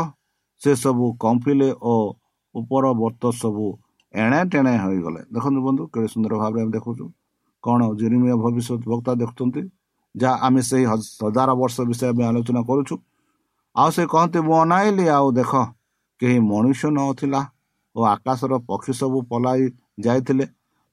ସେ 0.62 0.72
ସବୁ 0.84 1.06
କମ୍ପିଲେ 1.24 1.70
ଓ 1.84 1.94
ଉପର 2.56 2.86
ବର୍ତ୍ତ 3.02 3.24
ସବୁ 3.42 3.66
ଏଣେ 4.14 4.40
ଟେଣେ 4.52 4.74
ହୋଇଗଲେ। 4.84 5.22
ଦେଖନ୍ତୁ 5.36 5.60
ବନ୍ଧୁ 5.68 5.84
କେତେ 5.94 6.08
ସୁନ୍ଦର 6.14 6.34
ଭାବରେ 6.42 6.60
ଆମେ 6.64 6.72
ଦେଖୁଛୁ। 6.78 7.06
କ'ଣ 7.64 7.80
ଜିରିମିଆ 8.00 8.36
ଭବିଷ୍ୟତ 8.44 8.82
ବକ୍ତା 8.92 9.12
ଦେଖୁଛନ୍ତି 9.22 9.62
ଯାହା 10.16 10.36
ଆମେ 10.48 10.62
ସେଇ 10.70 10.84
ହଜାର 10.92 11.50
ବର୍ଷ 11.62 11.76
ବିଷୟରେ 11.90 12.10
ଆମେ 12.14 12.24
ଆଲୋଚନା 12.30 12.62
କରୁଛୁ। 12.70 12.96
ଆଉ 13.76 13.90
ସେ 13.96 14.04
କହନ୍ତି 14.14 14.40
ମୁଁ 14.48 14.56
ଅନାଇଲି 14.64 15.06
ଆଉ 15.18 15.28
ଦେଖ 15.40 15.52
କେହି 16.22 16.38
ମଣିଷ 16.50 16.82
ନଥିଲା 16.98 17.42
ଓ 17.96 18.00
ଆକାଶର 18.14 18.54
ପକ୍ଷୀ 18.70 18.94
ସବୁ 19.02 19.18
ପଲାଇ 19.32 19.64
ଯାଇଥିଲେ 20.06 20.46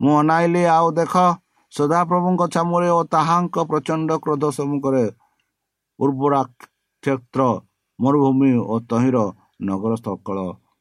ମୁଁ 0.02 0.12
ଅନାଇଲି 0.20 0.62
ଆଉ 0.76 0.86
ଦେଖ 0.98 1.14
ସଦାପ୍ରଭୁଙ୍କ 1.72 2.42
ଚାମୁରେ 2.54 2.88
ଓ 2.98 3.00
ତାହାଙ୍କ 3.14 3.56
ପ୍ରଚଣ୍ଡ 3.70 4.10
କ୍ରୋଧ 4.22 4.44
ସମ୍ମୁଖରେ 4.58 5.04
ଉର୍ବରା 5.98 6.40
କ୍ଷେତ୍ର 7.02 7.40
ମରୁଭୂମି 7.98 8.50
ଓ 8.72 8.74
ତହିଁର 8.90 9.18
ନଗର 9.68 9.92
ସକଳ 10.04 10.38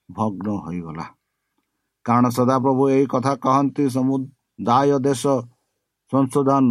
ଭଗ୍ନ 0.10 0.48
ହୋଇଗଲା। 0.66 1.06
କାରଣ 2.06 2.26
ସଦାପ୍ରଭୁ 2.38 2.84
ଏହି 2.96 3.06
କଥା 3.14 3.34
କହନ୍ତି 3.44 3.84
ସମୁଦାୟ 3.96 4.90
ଦେଶ 5.06 5.24
ସଂଶୋଧନ 6.12 6.70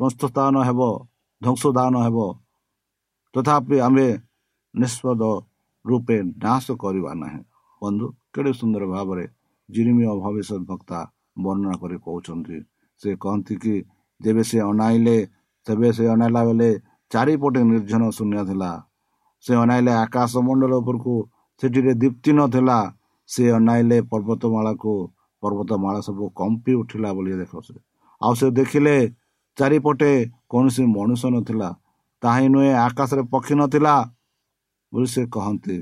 ସଂସ୍ଥାନ 0.00 0.54
ହେବ 0.68 0.80
ଧ୍ୱଂସଦାନ 1.42 1.94
ହେବ 2.06 2.18
ତଥାପି 3.34 3.76
ଆମେ 3.86 4.08
ନିଷ୍ପଦ 4.74 5.22
ରୂପେ 5.84 6.16
ନାଶ 6.44 6.66
କରିବା 6.82 7.12
ନାହିଁ। 7.22 7.40
ବନ୍ଧୁ 7.82 8.06
କେଡ଼େ 8.32 8.52
ସୁନ୍ଦର 8.60 8.84
ଭାବରେ 8.94 9.24
ଜିରିମିୟ 9.68 10.06
ଭବିଷ୍ୟତ 10.24 10.62
ବକ୍ତା 10.70 10.98
ବର୍ଣ୍ଣନା 11.44 11.74
କରି 11.82 11.96
କହୁଛନ୍ତି। 12.04 12.58
ସେ 13.00 13.08
କହନ୍ତି 13.22 13.54
କି 13.62 13.74
ଯେବେ 14.20 14.42
ସେ 14.50 14.58
ଅନାଇଲେ 14.70 15.16
ତେବେ 15.66 15.88
ସେ 15.96 16.04
ଅନାଇଲା 16.14 16.40
ବେଳେ 16.48 16.70
ଚାରିପଟେ 17.10 17.60
ନିର୍ଜନ 17.70 18.02
ଶୂନ୍ୟ 18.16 18.40
ଥିଲା। 18.48 18.70
ସେ 19.44 19.52
ଅନାଇଲେ 19.62 19.92
ଆକାଶ 20.04 20.32
ମଣ୍ଡଳ 20.46 20.72
ଉପରକୁ 20.82 21.14
ସେଠିରେ 21.60 21.92
ଦୀପ୍ତି 22.02 22.30
ନଥିଲା 22.38 22.78
ସେ 23.28 23.44
ଅନାଇଲେ 23.58 23.98
ପର୍ବତମାଳାକୁ 24.10 24.92
ପର୍ବତମାଳା 25.42 26.00
ସବୁ 26.08 26.24
କମ୍ପି 26.40 26.72
ଉଠିଲା 26.80 27.10
ବୋଲି 27.16 27.32
ଦେଖ 27.40 27.52
ଆଉ 28.20 28.32
ସେ 28.40 28.46
ଦେଖିଲେ 28.58 28.96
ଚାରିପଟେ 29.58 30.12
କୌଣସି 30.50 30.82
ମଣିଷ 30.96 31.22
ନଥିଲା। 31.34 31.68
ତାହିଁ 32.22 32.46
ନୁହେଁ 32.54 32.72
ଆକାଶରେ 32.86 33.22
ପକ୍ଷୀ 33.32 33.54
ନଥିଲା 33.60 33.94
ବୋଲି 34.92 35.08
ସେ 35.14 35.22
କହନ୍ତି। 35.34 35.76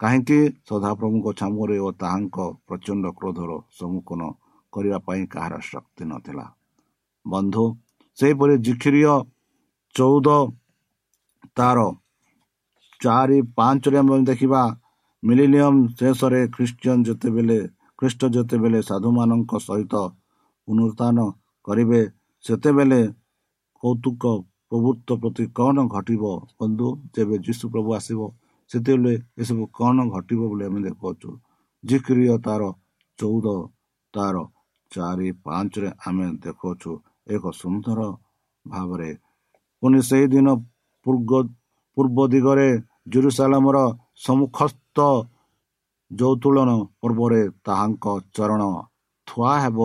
କାହିଁକି? 0.00 0.38
ସଦାପ୍ରଭୁଙ୍କ 0.68 1.26
ଛାମୁରେ 1.40 1.76
ଓ 1.86 1.88
ତାହାଙ୍କ 2.00 2.36
ପ୍ରଚଣ୍ଡ 2.66 3.04
କ୍ରୋଧର 3.18 3.50
ସମ୍ମୁଖୀନ 3.78 4.22
କରିବା 4.72 4.98
ପାଇଁ 5.06 5.22
କାହାର 5.32 5.54
ଶକ୍ତି 5.70 6.04
ନଥିଲା। 6.12 6.46
ବନ୍ଧୁ 7.26 7.64
ସେହିପରି 8.18 8.54
ଜିଖିରିୟ 8.66 9.14
ଚଉଦ 9.94 10.28
ତାର 11.58 11.78
ଚାରି 13.00 13.38
ପାଞ୍ଚରେ 13.56 13.96
ଆମେ 14.02 14.16
ଦେଖିବା 14.30 14.62
ମିଲିନିୟମ 15.22 15.74
ଶେଷରେ 15.98 16.40
ଖ୍ରୀଷ୍ଟିଆନ 16.54 16.98
ଯେତେବେଳେ 17.08 17.58
ଖ୍ରୀଷ୍ଟ 17.98 18.22
ଯେତେବେଳେ 18.36 18.80
ସାଧୁମାନଙ୍କ 18.90 19.52
ସହିତ 19.66 19.94
ପୁନରୁତ୍ଥାନ 20.68 21.18
କରିବେ 21.66 22.00
ସେତେବେଳେ 22.44 23.00
କୌତୁକ 23.82 24.22
ପ୍ରଭୁତ୍ୱ 24.68 25.18
ପ୍ରତି 25.22 25.44
କ'ଣ 25.58 25.76
ଘଟିବ? 25.94 26.22
ବନ୍ଧୁ 26.58 26.88
ଯେବେ 27.14 27.36
ଯୀଶୁ 27.46 27.64
ପ୍ରଭୁ 27.72 27.88
ଆସିବ 27.98 28.20
ସେତେବେଳେ 28.70 29.12
ଏସବୁ 29.40 29.62
କ'ଣ 29.76 29.96
ଘଟିବ 30.14 30.40
ବୋଲି 30.50 30.64
ଆମେ 30.68 30.80
ଦେଖୁଅଛୁ। 30.86 31.30
ଜିକ୍ରିୟ 31.84 32.34
ତାର 32.46 32.62
ଚଉଦ 33.18 33.46
ତାର 34.14 34.36
ଚାରି 34.90 35.28
ପାଞ୍ଚରେ 35.44 35.88
ଆମେ 36.06 36.26
ଦେଖୁଅଛୁ 36.44 36.90
ଏକ 37.34 37.44
ସୁନ୍ଦର 37.60 38.00
ଭାବରେ। 38.64 39.10
ପୁଣି 39.82 40.00
ସେହିଦିନ 40.08 40.48
ପୂର୍ବ 41.06 41.30
ପୂର୍ବ 41.96 42.18
ଦିଗରେ 42.32 42.68
ଜୁରୁସାଲାମର 43.12 43.78
ସମ୍ମୁଖସ୍ଥ 44.24 44.98
ଯୌତୁଳନ 46.10 46.70
ପର୍ବରେ 47.00 47.40
ତାହାଙ୍କ 47.66 48.04
ଚରଣ 48.36 48.62
ଥୁଆ 49.28 49.52
ହେବ 49.62 49.78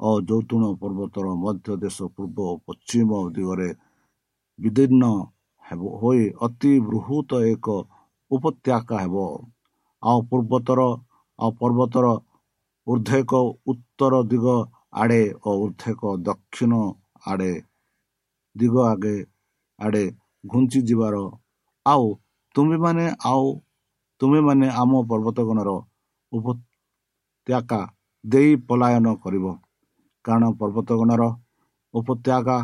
ଓ 0.00 0.10
ଯୌତୁଣ 0.28 0.64
ପର୍ବତର 0.80 1.26
ମଧ୍ୟ 1.44 1.68
ଦେଶ 1.82 1.98
ପୂର୍ବ 2.14 2.38
ପଶ୍ଚିମ 2.66 3.10
ଦିଗରେ 3.36 3.68
ବିଦୀର୍ଣ୍ଣ 4.58 5.04
ହେବ। 5.64 5.80
ହୋଇ 6.00 6.22
ଅତି 6.46 6.72
ବୃହତ 6.88 7.30
ଏକ 7.52 7.66
ଉପତ୍ୟାକା 8.30 8.96
ହେବ 9.02 9.16
ଆଉ 10.02 10.18
ପୂର୍ବତର 10.30 10.80
ଆଉ 11.38 11.50
ପର୍ବତର 11.60 12.06
ଉର୍ଦ୍ଧେକ 12.86 13.32
ଉତ୍ତର 13.70 14.14
ଦିଗ 14.30 14.46
ଆଡ଼େ 15.00 15.22
ଓ 15.46 15.50
ଉର୍ଦ୍ଧେକ 15.62 16.00
ଦକ୍ଷିଣ 16.26 16.72
ଆଡ଼େ 17.26 17.52
ଦିଗ 18.56 18.74
ଆଗେ 18.92 19.16
ଆଡ଼େ 19.78 20.04
ଘୁଞ୍ଚି 20.44 20.80
ଯିବାର। 20.88 21.16
ଆଉ 21.86 22.04
ତୁମେମାନେ 22.54 23.06
ଆଉ 23.30 23.46
ତୁମେମାନେ 24.20 24.66
ଆମ 24.82 24.92
ପର୍ବତଗଣର 25.10 25.70
ଉପତ୍ୟାକା 26.32 27.80
ଦେଇ 28.24 28.50
ପଲାୟନ 28.68 29.06
କରିବ। 29.22 29.46
କାରଣ 30.24 30.44
ପର୍ବତଗଣର 30.60 31.22
ଉପତ୍ୟାକା 31.94 32.58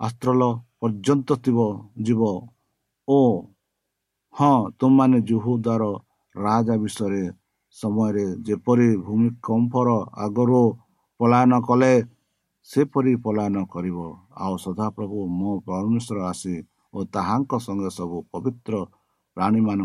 ଆସ୍ତ୍ରଲ 0.00 0.42
ପର୍ଯ୍ୟନ୍ତ 0.80 1.28
ଥିବ 1.44 1.58
ଯିବ 2.06 2.22
ଓ 3.08 3.18
ହଁ 4.36 4.54
ତୁମମାନେ 4.78 5.18
ଜୁହୁଦାର 5.28 5.84
ରାଜା 6.34 6.74
ବିଷୟରେ 6.82 7.22
ସମୟରେ 7.76 8.24
ଯେପରି 8.46 8.88
ଭୂମିକମ୍ପର 9.06 9.88
ଆଗରୁ 10.24 10.60
ପଳାୟନ 11.20 11.52
କଲେ 11.68 11.92
ସେପରି 12.68 13.12
ପଳାୟନ 13.24 13.56
କରିବ। 13.74 13.98
ଆଉ 14.36 14.54
ସଦାପ୍ରଭୁ 14.64 15.18
ମୋ 15.38 15.50
ପରମେଶ୍ୱର 15.68 16.18
ଆସି 16.32 16.54
ଓ 16.94 16.98
ତାହାଙ୍କ 17.14 17.52
ସଙ୍ଗେ 17.66 17.90
ସବୁ 17.98 18.16
ପବିତ୍ର 18.32 18.74
ପ୍ରାଣୀମାନ 19.36 19.80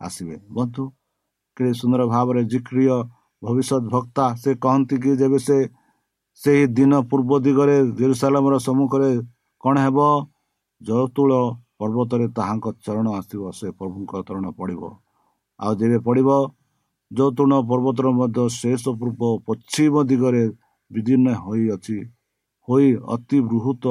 ଆସିବେ। 0.00 0.36
ବନ୍ଧୁ 0.56 0.82
କେତେ 1.56 1.72
ସୁନ୍ଦର 1.80 2.02
ଭାବରେ 2.14 2.42
ଜିକ୍ରିୟ 2.52 2.96
ଭବିଷ୍ୟତ 3.42 3.82
ଭକ୍ତା 3.94 4.24
ସେ 4.42 4.50
କହନ୍ତି 4.64 4.96
କି 5.02 5.10
ଯେବେ 5.20 5.38
ସେ 5.46 5.58
ସେହି 6.40 6.64
ଦିନ 6.76 6.92
ପୂର୍ବ 7.10 7.30
ଦିଗରେ 7.46 7.76
ଜେରୁସାଲାମର 7.98 8.54
ସମ୍ମୁଖରେ 8.66 9.10
କ'ଣ 9.62 9.74
ହେବ? 9.84 9.98
ଜୟତୁଳ 10.80 11.32
ପର୍ବତରେ 11.80 12.26
ତାହାଙ୍କ 12.36 12.66
ଚରଣ 12.84 13.06
ଆସିବ 13.18 13.42
ସେ 13.58 13.68
ପ୍ରଭୁଙ୍କ 13.78 14.12
ଚରଣ 14.26 14.46
ପଡ଼ିବ। 14.58 14.82
ଆଉ 15.60 15.72
ଯେବେ 15.80 15.98
ପଡ଼ିବ 16.06 16.28
ଯୌତୁଣ 17.10 17.52
ପର୍ବତର 17.70 18.06
ମଧ୍ୟ 18.18 18.42
ଶେଷ 18.54 18.84
ପୂର୍ବ 19.00 19.22
ପଶ୍ଚିମ 19.46 19.94
ଦିଗରେ 20.10 20.44
ବିଦୀର୍ଣ୍ଣ 20.90 21.28
ହୋଇଅଛି 21.44 21.98
ହୋଇ 22.68 22.88
ଅତି 23.14 23.38
ବୃହତ 23.50 23.84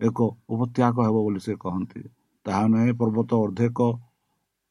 ଏକ 0.00 0.18
ଉପତ୍ୟାଗ 0.52 0.96
ହେବ 1.06 1.16
ବୋଲି 1.26 1.40
ସେ 1.46 1.54
କହନ୍ତି। 1.64 2.00
ତାହା 2.46 2.64
ନୁହେଁ 2.72 2.92
ପର୍ବତ 3.00 3.30
ଅର୍ଦ୍ଧେକ 3.44 3.78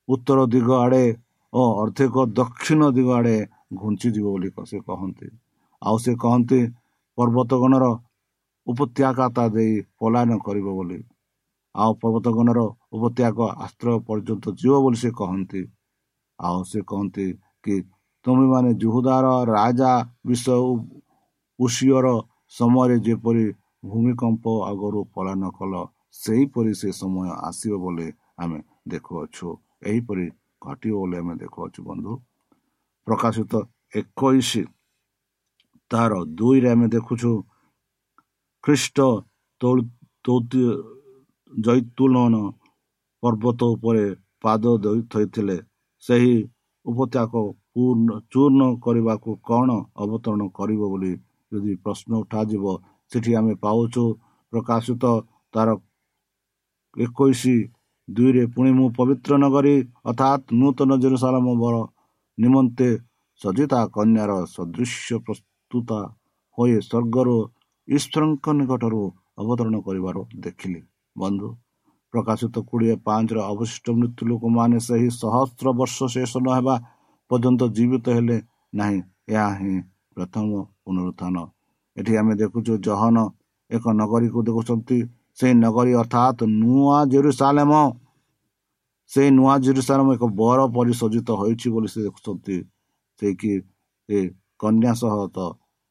ଉତ୍ତର 0.07 0.39
ଦିଗ 0.53 0.67
ଆଡ଼େ 0.83 1.05
ଓ 1.53 1.61
ଅର୍ଦ୍ଧେକ 1.81 2.15
ଦକ୍ଷିଣ 2.39 2.81
ଦିଗ 2.97 3.09
ଆଡ଼େ 3.19 3.37
ଘୁଞ୍ଚିଯିବ 3.79 4.25
ବୋଲି 4.33 4.49
ସେ 4.71 4.77
କହନ୍ତି। 4.87 5.27
ଆଉ 5.81 5.97
ସେ 6.03 6.11
କହନ୍ତି 6.23 6.59
ପର୍ବତଗଣର 7.17 7.85
ଉପତ୍ୟାଗତା 8.67 9.43
ଦେଇ 9.55 9.73
ପଲାୟନ 9.99 10.31
କରିବ 10.45 10.67
ବୋଲି। 10.77 10.99
ଆଉ 11.75 11.91
ପର୍ବତଗଣର 12.01 12.59
ଉପତ୍ୟାଗ 12.95 13.37
ଆଶ୍ରୟ 13.65 13.93
ପର୍ଯ୍ୟନ୍ତ 14.07 14.45
ଯିବ 14.59 14.73
ବୋଲି 14.83 14.97
ସେ 15.03 15.09
କହନ୍ତି। 15.19 15.61
ଆଉ 16.39 16.59
ସେ 16.63 16.79
କହନ୍ତି 16.81 17.25
କି 17.63 17.75
ତୁମେମାନେ 18.25 18.71
ଜୁହୁଦାର 18.81 19.25
ରାଜା 19.49 19.91
ବିଷୟ 20.27 20.57
ଉଷିଓର 21.59 22.07
ସମୟରେ 22.49 22.97
ଯେପରି 23.05 23.45
ଭୂମିକମ୍ପ 23.85 24.45
ଆଗରୁ 24.69 24.99
ପଳାୟନ 25.13 25.43
କଲ 25.57 25.73
ସେହିପରି 26.13 26.71
ସେ 26.81 26.89
ସମୟ 26.91 27.27
ଆସିବ 27.47 27.73
ବୋଲି 27.83 28.07
ଆମେ 28.41 28.59
ଦେଖୁଅଛୁ। 28.91 29.47
ଏହିପରି 29.89 30.25
ଘଟିବ 30.63 30.93
ବୋଲି 31.01 31.15
ଆମେ 31.21 31.33
ଦେଖୁଅଛୁ 31.43 31.79
ବନ୍ଧୁ। 31.89 32.11
ପ୍ରକାଶିତ 33.07 33.53
ଏକୋଇଶ 33.99 34.51
ତାର 35.91 36.11
ଦୁଇରେ 36.37 36.69
ଆମେ 36.71 36.87
ଦେଖୁଛୁ 36.95 37.31
ଖ୍ରୀଷ୍ଟ 38.63 38.97
ଜୈତୁଲନ 41.51 42.35
ପର୍ବତ 43.23 43.59
ଉପରେ 43.75 44.05
ପାଦ 44.43 44.63
ଥୋଇଥିଲେ 45.11 45.57
ସେହି 46.03 46.35
ଉପତ୍ୟାଗ 46.85 47.33
ଚୂର୍ଣ୍ଣ 48.31 48.61
କରିବାକୁ 48.85 49.31
କ'ଣ 49.49 49.69
ଅବତରଣ 50.03 50.41
କରିବ 50.57 50.81
ବୋଲି 50.91 51.13
ଯଦି 51.51 51.73
ପ୍ରଶ୍ନ 51.83 52.11
ଉଠାଯିବ 52.23 52.65
ସେଠି 53.11 53.31
ଆମେ 53.39 53.53
ପାଉଛୁ 53.63 54.03
ପ୍ରକାଶିତ 54.53 55.03
ତାର 55.53 55.69
ଏକୋଇଶ 56.95 57.43
ଦୁଇରେ 58.07 58.43
ପୁଣି 58.53 58.71
ମୁଁ 58.77 58.87
ପବିତ୍ର 58.97 59.31
ନଗରୀ 59.37 59.75
ଅର୍ଥାତ୍ 60.05 60.45
ନୂତନ 60.59 60.91
ଜେରୁସାଲାମର 61.03 61.75
ନିମନ୍ତେ 62.37 62.89
ସଜିତା 63.41 63.79
କନ୍ୟାର 63.95 64.31
ସଦୃଶ୍ୟ 64.55 65.19
ପ୍ରସ୍ତୁତ 65.25 65.89
ହୋଇ 66.57 66.73
ସ୍ୱର୍ଗରୁ 66.87 67.37
ଈଶ୍ୱରଙ୍କ 67.87 68.45
ନିକଟରୁ 68.59 69.03
ଅବତରଣ 69.41 69.75
କରିବାର 69.87 70.17
ଦେଖିଲି। 70.45 70.81
ବନ୍ଧୁ 71.19 71.49
ପ୍ରକାଶିତ 72.13 72.55
କୋଡ଼ିଏ 72.69 72.95
ପାଞ୍ଚର 73.07 73.37
ଅବଶିଷ୍ଟ 73.51 73.87
ମୃତ୍ୟୁ 73.99 74.23
ଲୋକମାନେ 74.29 74.77
ସେହି 74.87 75.09
ସହସ୍ର 75.15 75.67
ବର୍ଷ 75.79 75.97
ଶେଷ 76.13 76.31
ନ 76.37 76.47
ହେବା 76.57 76.75
ପର୍ଯ୍ୟନ୍ତ 77.31 77.61
ଜୀବିତ 77.77 78.05
ହେଲେ 78.17 78.37
ନାହିଁ। 78.73 78.99
ଏହା 79.29 79.49
ହିଁ 79.59 79.75
ପ୍ରଥମ 80.15 80.49
ପୁନରୁତ୍ଥାନ। 80.83 81.35
ଏଠି 81.97 82.13
ଆମେ 82.21 82.33
ଦେଖୁଛୁ 82.41 82.73
ଜହନ 82.87 83.17
ଏକ 83.69 83.85
ନଗରୀକୁ 83.93 84.39
ଦେଖୁଛନ୍ତି। 84.47 84.97
ସେଇ 85.37 85.53
ନଗରୀ 85.65 85.91
ଅର୍ଥାତ୍ 86.01 86.41
ନୂଆ 86.53 86.97
ଜେରୁସାଲେମ। 87.11 87.73
ସେଇ 89.11 89.29
ନୂଆ 89.37 89.53
ଜେରୁସାଲେମ 89.65 90.07
ଏକ 90.17 90.23
ବର 90.39 90.59
ପରିସଜିତ 90.75 91.29
ହୋଇଛି 91.41 91.67
ବୋଲି 91.73 91.87
ସେ 91.93 91.99
ଦେଖୁଛନ୍ତି। 92.07 92.57
ସେ 93.19 93.27
କି 93.39 93.51
ଏ 94.09 94.17
କନ୍ୟା 94.61 94.91
ସହ 95.01 95.11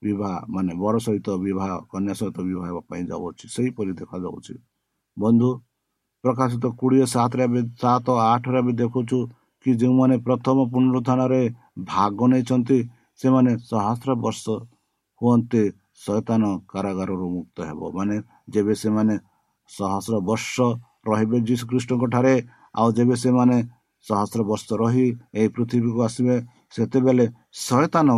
ବିବାହ 0.02 0.34
ମାନେ 0.48 0.72
ବର 0.82 0.94
ସହିତ 1.04 1.28
ବିବାହ 1.44 1.70
କନ୍ୟା 1.92 2.14
ସହିତ 2.20 2.38
ବିବାହ 2.48 2.64
ହେବା 2.68 2.82
ପାଇଁ 2.90 3.02
ଯାଉଅଛି 3.10 3.46
ସେହିପରି 3.54 3.92
ଦେଖାଯାଉଛି। 4.00 4.54
ବନ୍ଧୁ 5.18 5.50
ପ୍ରକାଶିତ 6.24 6.64
କୋଡ଼ିଏ 6.80 7.06
ସାତରେ 7.14 7.42
ଆମେ 7.48 7.60
ସାତ 7.82 8.06
ଆଠରେ 8.32 8.58
ଆମେ 8.62 8.72
ଦେଖୁଛୁ 8.82 9.18
କି 9.66 9.70
ଯେଉଁମାନେ 9.80 10.14
ପ୍ରଥମ 10.26 10.56
ପୁନରୁତ୍ଥାନରେ 10.72 11.42
ଭାଗ 11.92 12.18
ନେଇଛନ୍ତି 12.32 12.78
ସେମାନେ 13.20 13.52
ସହସ୍ର 13.70 14.10
ବର୍ଷ 14.24 14.44
ହୁଅନ୍ତେ 15.20 15.62
ଶୈତାନ 16.04 16.42
କାରାଗାରରୁ 16.72 17.26
ମୁକ୍ତ 17.36 17.56
ହେବ। 17.68 17.80
ମାନେ 17.96 18.16
ଯେବେ 18.54 18.74
ସେମାନେ 18.82 19.14
ସହସ୍ର 19.70 20.14
ବର୍ଷ 20.28 20.54
ରହିବେ 21.08 21.38
ଯୀଶୁଖ୍ରୀଷ୍ଟଙ୍କ 21.48 22.04
ଠାରେ 22.14 22.34
ଆଉ 22.74 22.88
ଯେବେ 22.98 23.16
ସେମାନେ 23.24 23.56
ସହସ୍ର 24.06 24.40
ବର୍ଷ 24.50 24.66
ରହି 24.82 25.06
ଏହି 25.38 25.48
ପୃଥିବୀକୁ 25.54 26.00
ଆସିବେ 26.08 26.36
ସେତେବେଳେ 26.74 27.24
ଶୈତାନ 27.64 28.08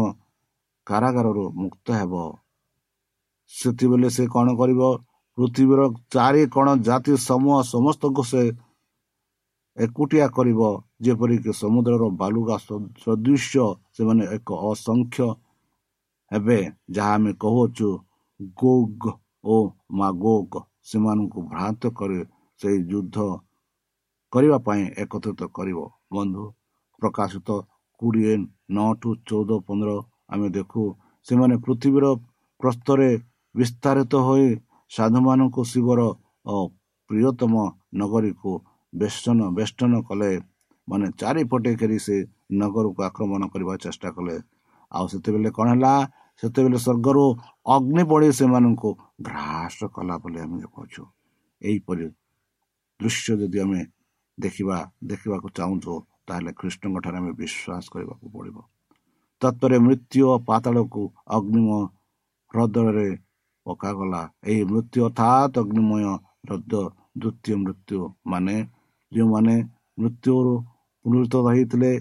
କାରାଗାରରୁ 0.87 1.45
ମୁକ୍ତ 1.61 1.87
ହେବ। 2.01 2.15
ସେତେବେଳେ 3.53 4.09
ସେ 4.17 4.25
କ'ଣ 4.35 4.49
କରିବ? 4.61 4.81
ପୃଥିବୀର 5.41 5.85
ଚାରି 6.13 6.43
କଣ 6.55 6.69
ଜାତି 6.87 7.13
ସମୂହ 7.29 7.57
ସମସ୍ତଙ୍କୁ 7.69 8.23
ସେ 8.31 8.43
ଏକୁଟିଆ 9.77 10.27
କରିବ। 10.37 10.61
ଯେପରିକି 11.05 11.51
ସମୁଦ୍ରର 11.61 12.05
ବାଲୁକା 12.21 12.57
ସଦୃଶ୍ୟ 13.05 13.65
ସେମାନେ 13.97 14.25
ଏକ 14.37 14.49
ଅସଂଖ୍ୟ 14.71 15.29
ହେବେ 16.33 16.59
ଯାହା 16.97 17.13
ଆମେ 17.19 17.33
କହୁଅଛୁ 17.43 17.89
ଗୋଗ 18.61 19.03
ଓ 19.45 19.57
ମାଗୋଗ। 19.99 20.53
ସେମାନଙ୍କୁ 20.91 21.39
ଭ୍ରାନ୍ତ 21.51 21.83
କରି 21.99 22.19
ସେହି 22.61 22.79
ଯୁଦ୍ଧ 22.91 23.17
କରିବା 24.33 24.59
ପାଇଁ 24.67 24.83
ଏକତ୍ରିତ 25.03 25.41
କରିବ। 25.57 25.79
ବନ୍ଧୁ 26.15 26.45
ପ୍ରକାଶିତ 27.03 27.49
କୋଡ଼ିଏ 28.01 28.35
ନଅ 28.77 28.91
ଟୁ 29.01 29.09
ଚଉଦ 29.29 29.51
ପନ୍ଦର 29.67 29.91
ଆମେ 30.33 30.49
ଦେଖୁ 30.57 30.83
ସେମାନେ 31.27 31.55
ପୃଥିବୀର 31.65 32.07
ପ୍ରସ୍ତରେ 32.61 33.09
ବିସ୍ତାରିତ 33.55 34.13
ହୋଇ 34.27 34.49
ସାଧୁମାନଙ୍କୁ 34.91 35.63
ଶିବର 35.73 36.01
ପ୍ରିୟତମ 37.11 37.55
ନଗରୀକୁ 38.01 38.51
ବେଷ୍ଟନ 38.93 39.41
ବେଷ୍ଟନ 39.59 39.93
କଲେ 40.09 40.31
ମାନେ 40.89 41.07
ଚାରିପଟେ 41.21 41.71
ଘେରି 41.81 41.99
ସେ 42.07 42.17
ନଗରକୁ 42.61 43.01
ଆକ୍ରମଣ 43.09 43.43
କରିବା 43.53 43.75
ଚେଷ୍ଟା 43.85 44.09
କଲେ। 44.17 44.37
ଆଉ 44.93 45.05
ସେତେବେଳେ 45.13 45.51
କ'ଣ 45.57 45.69
ହେଲା? 45.73 45.95
ସେତେବେଳେ 46.43 46.79
ସ୍ୱର୍ଗରୁ 46.85 47.25
ଅଗ୍ନି 47.75 48.03
ପଡ଼ି 48.11 48.29
ସେମାନଙ୍କୁ 48.39 48.91
ଘ୍ରାସ 49.27 49.79
କଲା 49.95 50.15
ବୋଲି 50.23 50.39
ଆମେ 50.45 50.57
ଦେଖୁଛୁ। 50.65 51.03
ଏହିପରି 51.61 52.05
ଦୃଶ୍ୟ 53.01 53.33
ଯଦି 53.41 53.59
ଆମେ 53.65 53.81
ଦେଖିବା 54.39 54.77
ଦେଖିବାକୁ 55.11 55.49
ଚାହୁଁଛୁ 55.59 55.93
ତାହେଲେ 56.27 56.51
କୃଷ୍ଣଙ୍କ 56.59 56.97
ଠାରେ 57.05 57.19
ଆମେ 57.21 57.33
ବିଶ୍ୱାସ 57.41 57.85
କରିବାକୁ 57.93 58.27
ପଡ଼ିବ। 58.35 58.57
ତତ୍ପରେ 59.43 59.77
ମୃତ୍ୟୁ 59.87 60.23
ଓ 60.33 60.35
ପାତାଳକୁ 60.49 61.03
ଅଗ୍ନିମ 61.37 61.69
ହ୍ରଦରେ 62.55 63.09
ପକାଗଲା। 63.67 64.21
ଏହି 64.49 64.63
ମୃତ୍ୟୁ 64.71 64.99
ଅର୍ଥାତ୍ 65.09 65.55
ଅଗ୍ନିମୟ 65.63 66.05
ହ୍ରଦ 66.43 66.73
ଦ୍ୱିତୀୟ 67.21 67.55
ମୃତ୍ୟୁ 67.65 67.99
ମାନେ 68.27 68.57
ଯେଉଁମାନେ 69.13 69.55
ମୃତ୍ୟୁରୁ 69.99 70.53
ପୁନରୁତ 71.05 71.35
ହେଇଥିଲେ 71.47 71.93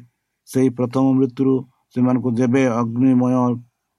ସେହି 0.47 0.69
ପ୍ରଥମ 0.77 1.05
ମୃତ୍ୟୁରୁ 1.17 1.53
ସେମାନଙ୍କୁ 1.95 2.29
ଯେବେ 2.39 2.63
ଅଗ୍ନିମୟ 2.81 3.33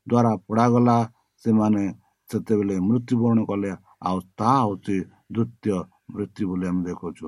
ଦ୍ୱାରା 0.07 0.33
ପୋଡ଼ାଗଲା 0.47 0.97
ସେମାନେ 1.43 1.85
ସେତେବେଳେ 2.29 2.77
ମୃତ୍ୟୁବରଣ 2.89 3.39
କଲେ। 3.51 3.71
ଆଉ 4.01 4.19
ତାହା 4.39 4.59
ହେଉଛି 4.61 4.97
ଦ୍ୱିତୀୟ 5.35 5.77
ମୃତ୍ୟୁ 6.15 6.43
ବୋଲି 6.51 6.67
ଆମେ 6.71 6.83
ଦେଖୁଛୁ। 6.89 7.27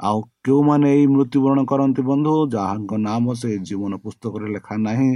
ଆଉ 0.00 0.18
କେଉଁମାନେ 0.44 0.88
ଏଇ 0.96 1.06
ମୃତ୍ୟୁବରଣ 1.14 1.60
କରନ୍ତି 1.70 2.02
ବନ୍ଧୁ? 2.10 2.32
ଯାହାଙ୍କ 2.54 2.92
ନାମ 3.08 3.24
ସେ 3.40 3.50
ଜୀବନ 3.68 3.92
ପୁସ୍ତକରେ 4.04 4.46
ଲେଖା 4.54 4.74
ନାହିଁ। 4.86 5.12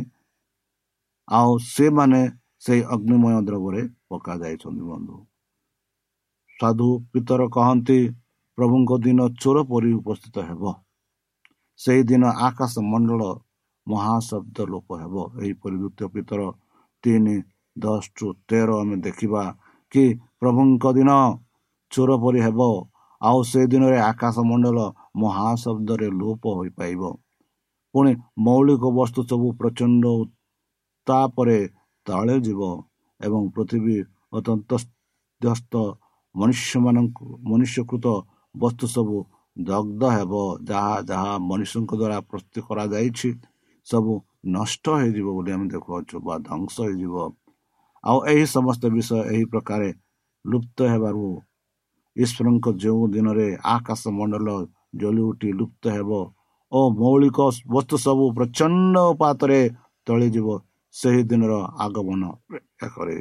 ଆଉ 1.28 1.50
ସେମାନେ 1.68 2.20
ସେଇ 2.62 2.80
ଅଗ୍ନିମୟ 2.94 3.34
ଦ୍ରବରେ 3.48 3.82
ପକାଯାଇଛନ୍ତି 4.08 4.84
ବନ୍ଧୁ 4.90 5.16
ସାଧୁ 6.58 6.88
ପିତର 7.12 7.44
କହନ୍ତି 7.56 7.98
ପ୍ରଭୁଙ୍କ 8.58 8.98
ଦିନ 9.04 9.26
ଚୋର 9.42 9.58
ପରି 9.70 9.90
ଉପସ୍ଥିତ 9.98 10.36
ହେବ। 10.46 10.72
ସେହିଦିନ 11.80 12.24
ଆକାଶ 12.46 12.82
ମଣ୍ଡଳ 12.86 13.22
ମହାଶବ୍ଦ 13.86 14.66
ଲୋପ 14.72 14.88
ହେବ 15.02 15.14
ଏହିପରି 15.42 15.76
ଦ୍ୱିତୀୟ 15.82 16.08
ପିତର 16.14 16.40
ତିନି 17.04 17.36
ଦଶ 17.76 18.02
ଟୁ 18.16 18.26
ତେର 18.48 18.78
ଆମେ 18.80 18.96
ଦେଖିବା 19.06 19.42
କି 19.92 20.04
ପ୍ରଭୁଙ୍କ 20.40 20.84
ଦିନ 20.98 21.10
ଚୋର 21.92 22.10
ପରି 22.24 22.40
ହେବ। 22.46 22.60
ଆଉ 23.22 23.38
ସେ 23.50 23.60
ଦିନରେ 23.70 23.98
ଆକାଶ 24.02 24.36
ମଣ୍ଡଳ 24.48 24.78
ମହାଶବ୍ଦରେ 25.22 26.08
ଲୋପ 26.18 26.42
ହୋଇପାରିବ 26.58 27.02
ପୁଣି 27.94 28.12
ମୌଳିକ 28.46 28.84
ବସ୍ତୁ 28.98 29.20
ସବୁ 29.30 29.48
ପ୍ରଚଣ୍ଡ 29.60 30.04
ତାପରେ 31.06 31.58
ତଳେ 32.08 32.36
ଯିବ 32.46 32.62
ଏବଂ 33.20 33.40
ପୃଥିବୀ 33.54 33.96
ଅତ୍ୟନ୍ତ 34.36 35.74
ମନୁଷ୍ୟମାନଙ୍କୁ 36.34 37.24
ମନୁଷ୍ୟକୃତ 37.50 38.06
ବସ୍ତୁ 38.54 38.84
ସବୁ 38.94 39.16
ଦଗ୍ଧ 39.56 40.02
ହେବ 40.16 40.32
ଯାହା 40.68 40.96
ଯାହା 41.10 41.32
ମନୁଷ୍ୟଙ୍କ 41.50 41.92
ଦ୍ୱାରା 42.00 42.18
ପ୍ରସ୍ତୁତ 42.30 42.56
କରାଯାଇଛି 42.68 43.28
ସବୁ 43.86 44.12
ନଷ୍ଟ 44.56 44.84
ହେଇଯିବ 45.00 45.26
ବୋଲି 45.36 45.50
ଆମେ 45.56 45.66
ଦେଖୁଅଛୁ 45.74 46.16
ବା 46.26 46.34
ଧ୍ୱଂସ 46.46 46.76
ହେଇଯିବ। 46.86 47.14
ଆଉ 48.04 48.18
ଏହି 48.32 48.44
ସମସ୍ତ 48.56 48.82
ବିଷୟ 48.94 49.18
ଏହି 49.32 49.44
ପ୍ରକାର 49.52 49.80
ଲୁପ୍ତ 50.44 50.78
ହେବାରୁ 50.92 51.24
ଈଶ୍ୱରଙ୍କ 52.16 52.66
ଯେଉଁ 52.82 53.02
ଦିନରେ 53.14 53.48
ଆକାଶ 53.74 54.02
ମଣ୍ଡଳ 54.18 54.48
ଜଳି 55.00 55.22
ଉଠି 55.30 55.48
ଲୁପ୍ତ 55.60 55.84
ହେବ 55.96 56.10
ଓ 56.72 56.80
ମୌଳିକ 57.00 57.38
ବସ୍ତୁ 57.74 57.94
ସବୁ 58.04 58.24
ପ୍ରଚଣ୍ଡ 58.36 58.96
ପାତରେ 59.20 59.60
ତଳିଯିବ 60.06 60.48
ସେହି 60.94 61.22
ଦିନର 61.30 61.54
ଆଗମନ 61.84 62.22
କରେ 62.94 63.16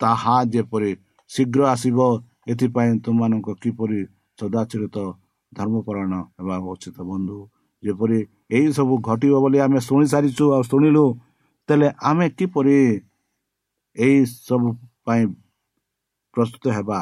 ତାହା 0.00 0.36
ଯେପରି 0.52 0.90
ଶୀଘ୍ର 1.30 1.60
ଆସିବ 1.68 1.98
ଏଥିପାଇଁ 2.52 2.92
ତୁମମାନଙ୍କ 3.04 3.48
କିପରି 3.62 4.00
ସଦାଚରିତ 4.38 4.96
ଧର୍ମପରାୟଣ 5.52 6.14
ହେବା 6.38 6.56
ଉଚିତ 6.72 6.98
ବନ୍ଧୁ? 7.10 7.38
ଯେପରି 7.82 8.18
ଏହିସବୁ 8.50 8.94
ଘଟିବ 9.08 9.34
ବୋଲି 9.44 9.58
ଆମେ 9.66 9.80
ଶୁଣି 9.80 10.06
ସାରିଛୁ 10.12 10.44
ଆଉ 10.54 10.62
ଶୁଣିଲୁ 10.70 11.04
ତେବେ 11.68 11.88
ଆମେ 12.02 12.26
କିପରି 12.38 12.78
ଏହି 13.96 14.18
ସବୁ 14.38 14.68
ପାଇଁ 15.04 15.22
ପ୍ରସ୍ତୁତ 16.34 16.64
ହେବା? 16.76 17.00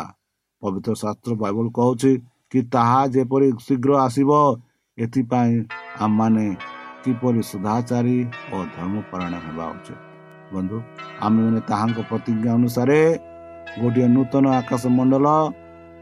ପବିତ୍ର 0.63 0.93
ଶାସ୍ତ୍ର 0.95 1.33
ବାଇବଲ 1.43 1.67
କହୁଛି 1.79 2.13
କି 2.51 2.61
ତାହା 2.73 3.01
ଯେପରି 3.15 3.49
ଶୀଘ୍ର 3.67 3.91
ଆସିବ 4.01 4.31
ଏଥିପାଇଁ 4.99 5.55
ଆମମାନେ 5.99 6.47
କିପରି 7.05 7.43
ସୁଧାଚାରୀ 7.51 8.19
ଓ 8.53 8.57
ଧର୍ମପରାୟଣ 8.77 9.35
ହେବା 9.47 9.65
ଉଚିତ। 9.75 9.99
ବନ୍ଧୁ 10.55 10.77
ଆମେମାନେ 11.27 11.61
ତାହାଙ୍କ 11.71 11.99
ପ୍ରତିଜ୍ଞା 12.11 12.51
ଅନୁସାରେ 12.59 12.99
ଗୋଟିଏ 13.81 14.07
ନୂତନ 14.15 14.45
ଆକାଶ 14.61 14.83
ମଣ୍ଡଳ 14.97 15.27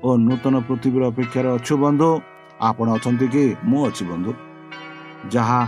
ଓ 0.06 0.08
ନୂତନ 0.26 0.54
ପୃଥିବୀର 0.68 1.02
ଅପେକ୍ଷାରେ 1.12 1.48
ଅଛୁ 1.56 1.74
ବନ୍ଧୁ। 1.84 2.10
ଆପଣ 2.68 2.86
ଅଛନ୍ତି 2.96 3.26
କି? 3.34 3.44
ମୁଁ 3.64 3.80
ଅଛି 3.88 4.04
ବନ୍ଧୁ। 4.10 4.32
ଯାହା 5.34 5.60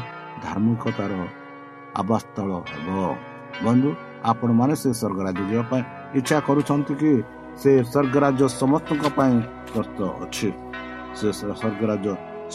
ଧାର୍ମିକତାର 0.45 1.13
ଆବାସ୍ଥଳ 2.01 2.51
ହେବ। 2.71 2.89
ବନ୍ଧୁ 3.65 3.91
ଆପଣମାନେ 4.31 4.75
ସେ 4.83 4.91
ସ୍ୱର୍ଗରାଜ୍ୟ 5.01 5.43
ଯିବା 5.51 5.65
ପାଇଁ 5.71 5.83
ଇଚ୍ଛା 6.19 6.37
କରୁଛନ୍ତି 6.47 6.95
କି? 7.01 7.13
ସେ 7.61 7.71
ସ୍ୱର୍ଗରାଜ୍ୟ 7.93 8.45
ସମସ୍ତଙ୍କ 8.61 9.05
ପାଇଁ 9.19 9.35
ପ୍ରସ୍ତୁତ 9.73 10.01
ଅଛି। 10.25 10.49
ସେ 11.19 11.29
ସ୍ୱର୍ଗରାଜ୍ୟ 11.39 12.11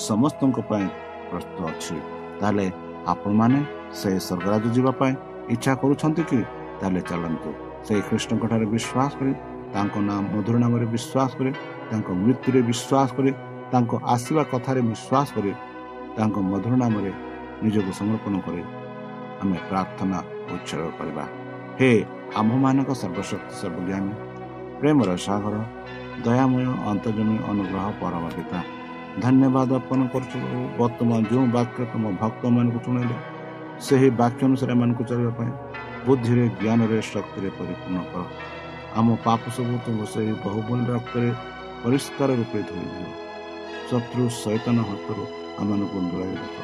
ସମସ୍ତଙ୍କ 0.07 0.57
ପାଇଁ 0.69 0.85
ପ୍ରସ୍ତୁତ 1.29 1.59
ଅଛି। 1.71 2.16
ତାହେଲେ 2.39 2.65
ଆପଣମାନେ 3.11 3.59
ସେ 3.99 4.09
ସ୍ୱର୍ଗରାଜ୍ୟ 4.27 4.69
ଯିବା 4.77 4.91
ପାଇଁ 4.99 5.13
ଇଚ୍ଛା 5.53 5.73
କରୁଛନ୍ତି 5.81 6.23
କି? 6.29 6.39
ତାହେଲେ 6.79 7.01
ଚାଲନ୍ତୁ। 7.09 7.49
ସେଇ 7.87 8.01
କୃଷ୍ଣଙ୍କ 8.07 8.43
ଠାରେ 8.51 8.65
ବିଶ୍ୱାସ 8.75 9.11
କରି 9.19 9.33
ତାଙ୍କ 9.73 9.95
ନାମ 10.09 10.23
ମଧୁର 10.33 10.55
ନାମରେ 10.63 10.85
ବିଶ୍ୱାସ 10.95 11.31
କରି 11.37 11.51
ତାଙ୍କ 11.89 12.07
ମୃତ୍ୟୁରେ 12.23 12.59
ବିଶ୍ୱାସ 12.69 13.09
କରି 13.17 13.31
ତାଙ୍କ 13.71 13.91
ଆସିବା 14.13 14.43
କଥାରେ 14.51 14.81
ବିଶ୍ୱାସ 14.91 15.27
କରି 15.35 15.51
ତାଙ୍କ 16.17 16.35
ମଧୁର 16.51 16.73
ନାମରେ 16.83 17.11
ନିଜକୁ 17.63 17.91
ସମର୍ପଣ 17.99 18.33
କରି 18.45 18.61
ଆମେ 19.41 19.57
ପ୍ରାର୍ଥନା 19.69 20.17
ଉତ୍ସର୍ଗ 20.53 20.89
କରିବା। 20.99 21.23
ହେ 21.79 21.91
ଆମ୍ଭମାନଙ୍କ 22.39 22.89
ସର୍ବଶକ୍ତି 23.01 23.53
ସର୍ବଜ୍ଞାନୀ 23.61 24.13
ପ୍ରେମର 24.79 25.09
ସାଗର 25.27 25.55
ଦୟାମୟ 26.25 26.65
ଅନ୍ତର୍ଜମୀ 26.91 27.37
ଅନୁଗ୍ରହ 27.51 27.85
ପରମ 28.01 28.23
ପିତା 28.35 28.59
ଧନ୍ୟବାଦ 29.17 29.69
ଅର୍ପଣ 29.77 29.99
କରୁଛୁ 30.13 30.37
ବର୍ତ୍ତମାନ 30.77 31.19
ଯେଉଁ 31.29 31.45
ବାକ୍ୟ 31.53 31.79
ତୁମ 31.91 32.03
ଭକ୍ତମାନଙ୍କୁ 32.21 32.79
ଶୁଣିଲେ 32.85 33.15
ସେହି 33.85 34.09
ବାକ୍ୟ 34.19 34.41
ଅନୁସାରେ 34.47 34.71
ଏମାନଙ୍କୁ 34.75 35.03
ଚାଲିବା 35.09 35.31
ପାଇଁ 35.37 35.51
ବୁଦ୍ଧିରେ 36.05 36.43
ଜ୍ଞାନରେ 36.61 36.97
ଶକ୍ତିରେ 37.07 37.49
ପରିପୂର୍ଣ୍ଣ 37.57 37.99
କର 38.11 38.23
ଆମ 38.97 39.07
ପାପ 39.25 39.41
ସବୁ 39.55 39.73
ତୁମ 39.85 39.99
ସେହି 40.13 40.33
ବହୁମୂଲ୍ୟ 40.43 40.89
ରକ୍ତରେ 40.91 41.29
ପରିଷ୍କାର 41.83 42.29
ରୂପେ 42.39 42.59
ଧୋଇଦିଅ 42.69 43.09
ଶତ୍ରୁ 43.89 44.23
ସୈତନ 44.35 44.77
ହାତରୁ 44.89 45.23
ଆମମାନଙ୍କୁ 45.59 45.97
ଦୂରାଇ 46.09 46.35
ରଖ 46.37 46.55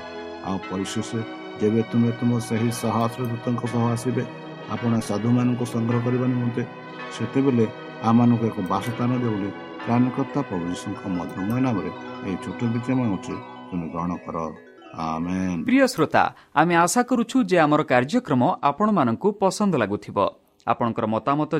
ଆଉ 0.47 0.57
ପରିଶେଷ 0.69 1.09
ଯେବେ 1.59 1.81
ତୁମେ 1.89 2.09
ତୁମ 2.19 2.31
ସେହି 2.47 2.69
ସହସ୍ର 2.81 3.21
ଦୂତଙ୍କ 3.31 3.63
ସହ 3.73 3.83
ଆସିବେ 3.91 4.23
ଆପଣ 4.73 4.91
ସାଧୁମାନଙ୍କୁ 5.09 5.65
ସଂଗ୍ରହ 5.73 5.99
କରିବା 6.05 6.27
ନିମନ୍ତେ 6.33 6.61
ସେତେବେଳେ 7.15 7.65
ଆମମାନଙ୍କୁ 8.09 8.45
ଏକ 8.49 8.57
ବାସସ୍ଥାନ 8.71 9.11
ଦେବ 9.21 9.33
ବୋଲି 9.33 9.49
ତ୍ରାଣକର୍ତ୍ତା 9.85 10.41
ପ୍ରଭୁ 10.41 10.65
ଯୀଶୁଙ୍କ 10.67 11.09
ମଧୁମୟ 11.13 11.59
ନାମରେ 11.63 11.89
ଏହି 12.23 12.35
ଛୋଟ 12.43 12.61
ବିଚାର 12.73 12.99
ହେଉଛି 13.01 13.35
ତୁମେ 13.67 13.87
ଗ୍ରହଣ 13.89 14.11
କର 14.25 14.37
প্রিয় 15.67 15.85
শ্রোতা 15.87 16.23
আমি 16.53 16.73
আশা 16.75 17.01
করুছু 17.03 17.37
যে 17.43 17.57
আমার 17.59 17.81
কার্যক্রম 17.85 18.41
আপনার 18.61 18.89
পসন্দ 19.41 19.73
লাগুব 19.81 20.17
আপনার 20.67 21.07
মতামত 21.07 21.51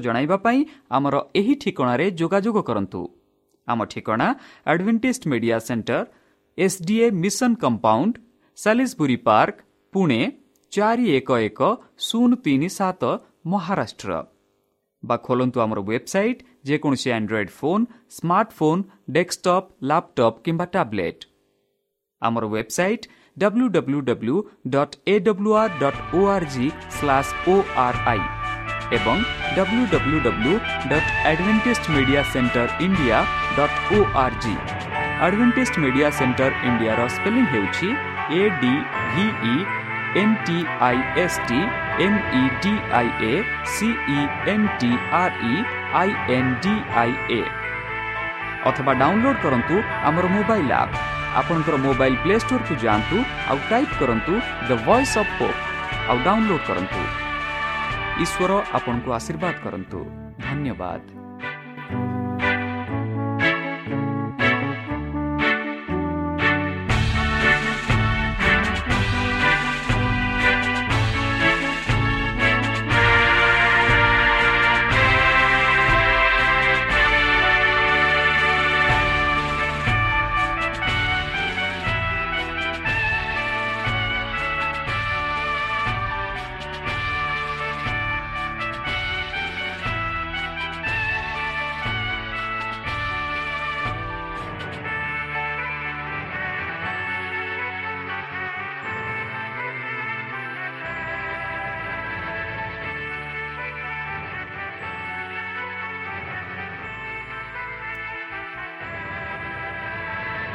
পাই 0.44 0.60
আমার 0.90 1.14
এই 1.34 1.52
ঠিকার 1.62 2.00
যোগাযোগ 2.22 2.56
করতু 2.70 3.02
আমার 3.68 3.88
advantage 4.66 5.18
media 5.32 5.58
centre 5.60 6.04
SDA 6.58 7.08
mission 7.24 7.52
compound 7.56 8.14
সাি 8.58 9.16
park 9.30 9.56
Pune 9.94 10.22
চারি 10.72 11.06
এক 11.18 11.30
এক 11.40 11.60
শূন্য 12.00 12.32
তিন 12.46 12.62
সাত 12.78 13.02
মহারাষ্ট্র 13.46 14.10
বা 15.04 15.16
খোলতু 15.18 15.58
আমার 15.60 15.80
ওয়েবসাইট 15.80 16.38
ଯେକୌଣସି 16.66 17.10
android 17.18 17.52
phone 17.60 17.86
smartphone 18.18 18.84
desktop 19.16 19.68
laptop 19.90 20.40
କିମ୍ବା 20.46 20.66
ଟ୍ୟାବ୍ଲେଟ୍ 20.76 21.26
ଆମର 22.22 22.44
website 22.54 23.08
W 23.38 23.68
W 23.76 24.00
W 24.10 24.38
dot 24.74 24.96
A 25.08 25.16
W 25.28 25.52
R 25.62 25.76
dot 25.82 26.00
O 26.16 26.24
R 26.36 26.48
G 26.56 26.68
slash 26.98 27.34
O 27.50 27.56
R 27.86 28.00
I 28.08 28.24
ଏବଂ 28.98 29.18
W 29.58 29.84
W 29.94 30.18
W 30.26 30.56
dot 30.90 31.10
Adventist 31.30 31.86
media 31.96 32.24
centre 32.34 32.68
India 32.88 33.20
dot 33.58 33.78
O 33.96 34.02
R 34.24 34.38
G 34.44 34.56
Adventist 35.26 35.80
media 35.84 36.10
centre 36.20 36.52
ଇଣ୍ଡିଆର 36.70 37.00
spelling 37.16 37.46
ହେଉଛି 37.54 37.90
A 38.40 38.42
D 38.62 38.74
V E 39.14 39.56
N 40.22 40.36
T 40.46 40.58
I 40.88 40.98
S 41.22 41.40
T 41.48 41.60
M 42.06 42.18
E 42.34 42.44
D 42.64 42.74
I 43.00 43.08
A 43.28 43.34
C E 43.74 44.20
N 44.54 44.68
T 44.80 44.92
R 45.22 45.40
E 45.46 45.56
I 46.02 46.10
N 46.36 46.52
D 46.64 46.74
I 47.02 47.12
A 47.30 47.42
ଅଥବା 48.70 48.94
download 49.02 49.40
କରନ୍ତୁ 49.44 49.76
ଆମର 50.10 50.26
mobile 50.36 50.72
app 50.82 50.94
ଆପଣଙ୍କର 51.40 51.76
mobile 51.86 52.18
play 52.24 52.36
ଷ୍ଟୋରକୁ 52.44 52.74
ଯାଆନ୍ତୁ 52.84 53.18
ଆଉ 53.50 53.58
type 53.72 53.98
କରନ୍ତୁ 54.00 54.34
the 54.70 54.72
voice 54.86 55.16
of 55.22 55.34
hope 55.40 55.60
ଆଉ 56.10 56.18
download 56.28 56.64
କରନ୍ତୁ। 56.70 57.02
ଈଶ୍ୱର 58.24 58.52
ଆପଣଙ୍କୁ 58.78 59.10
ଆଶୀର୍ବାଦ 59.18 59.56
କରନ୍ତୁ। 59.66 60.00
ଧନ୍ୟବାଦ। 60.46 61.23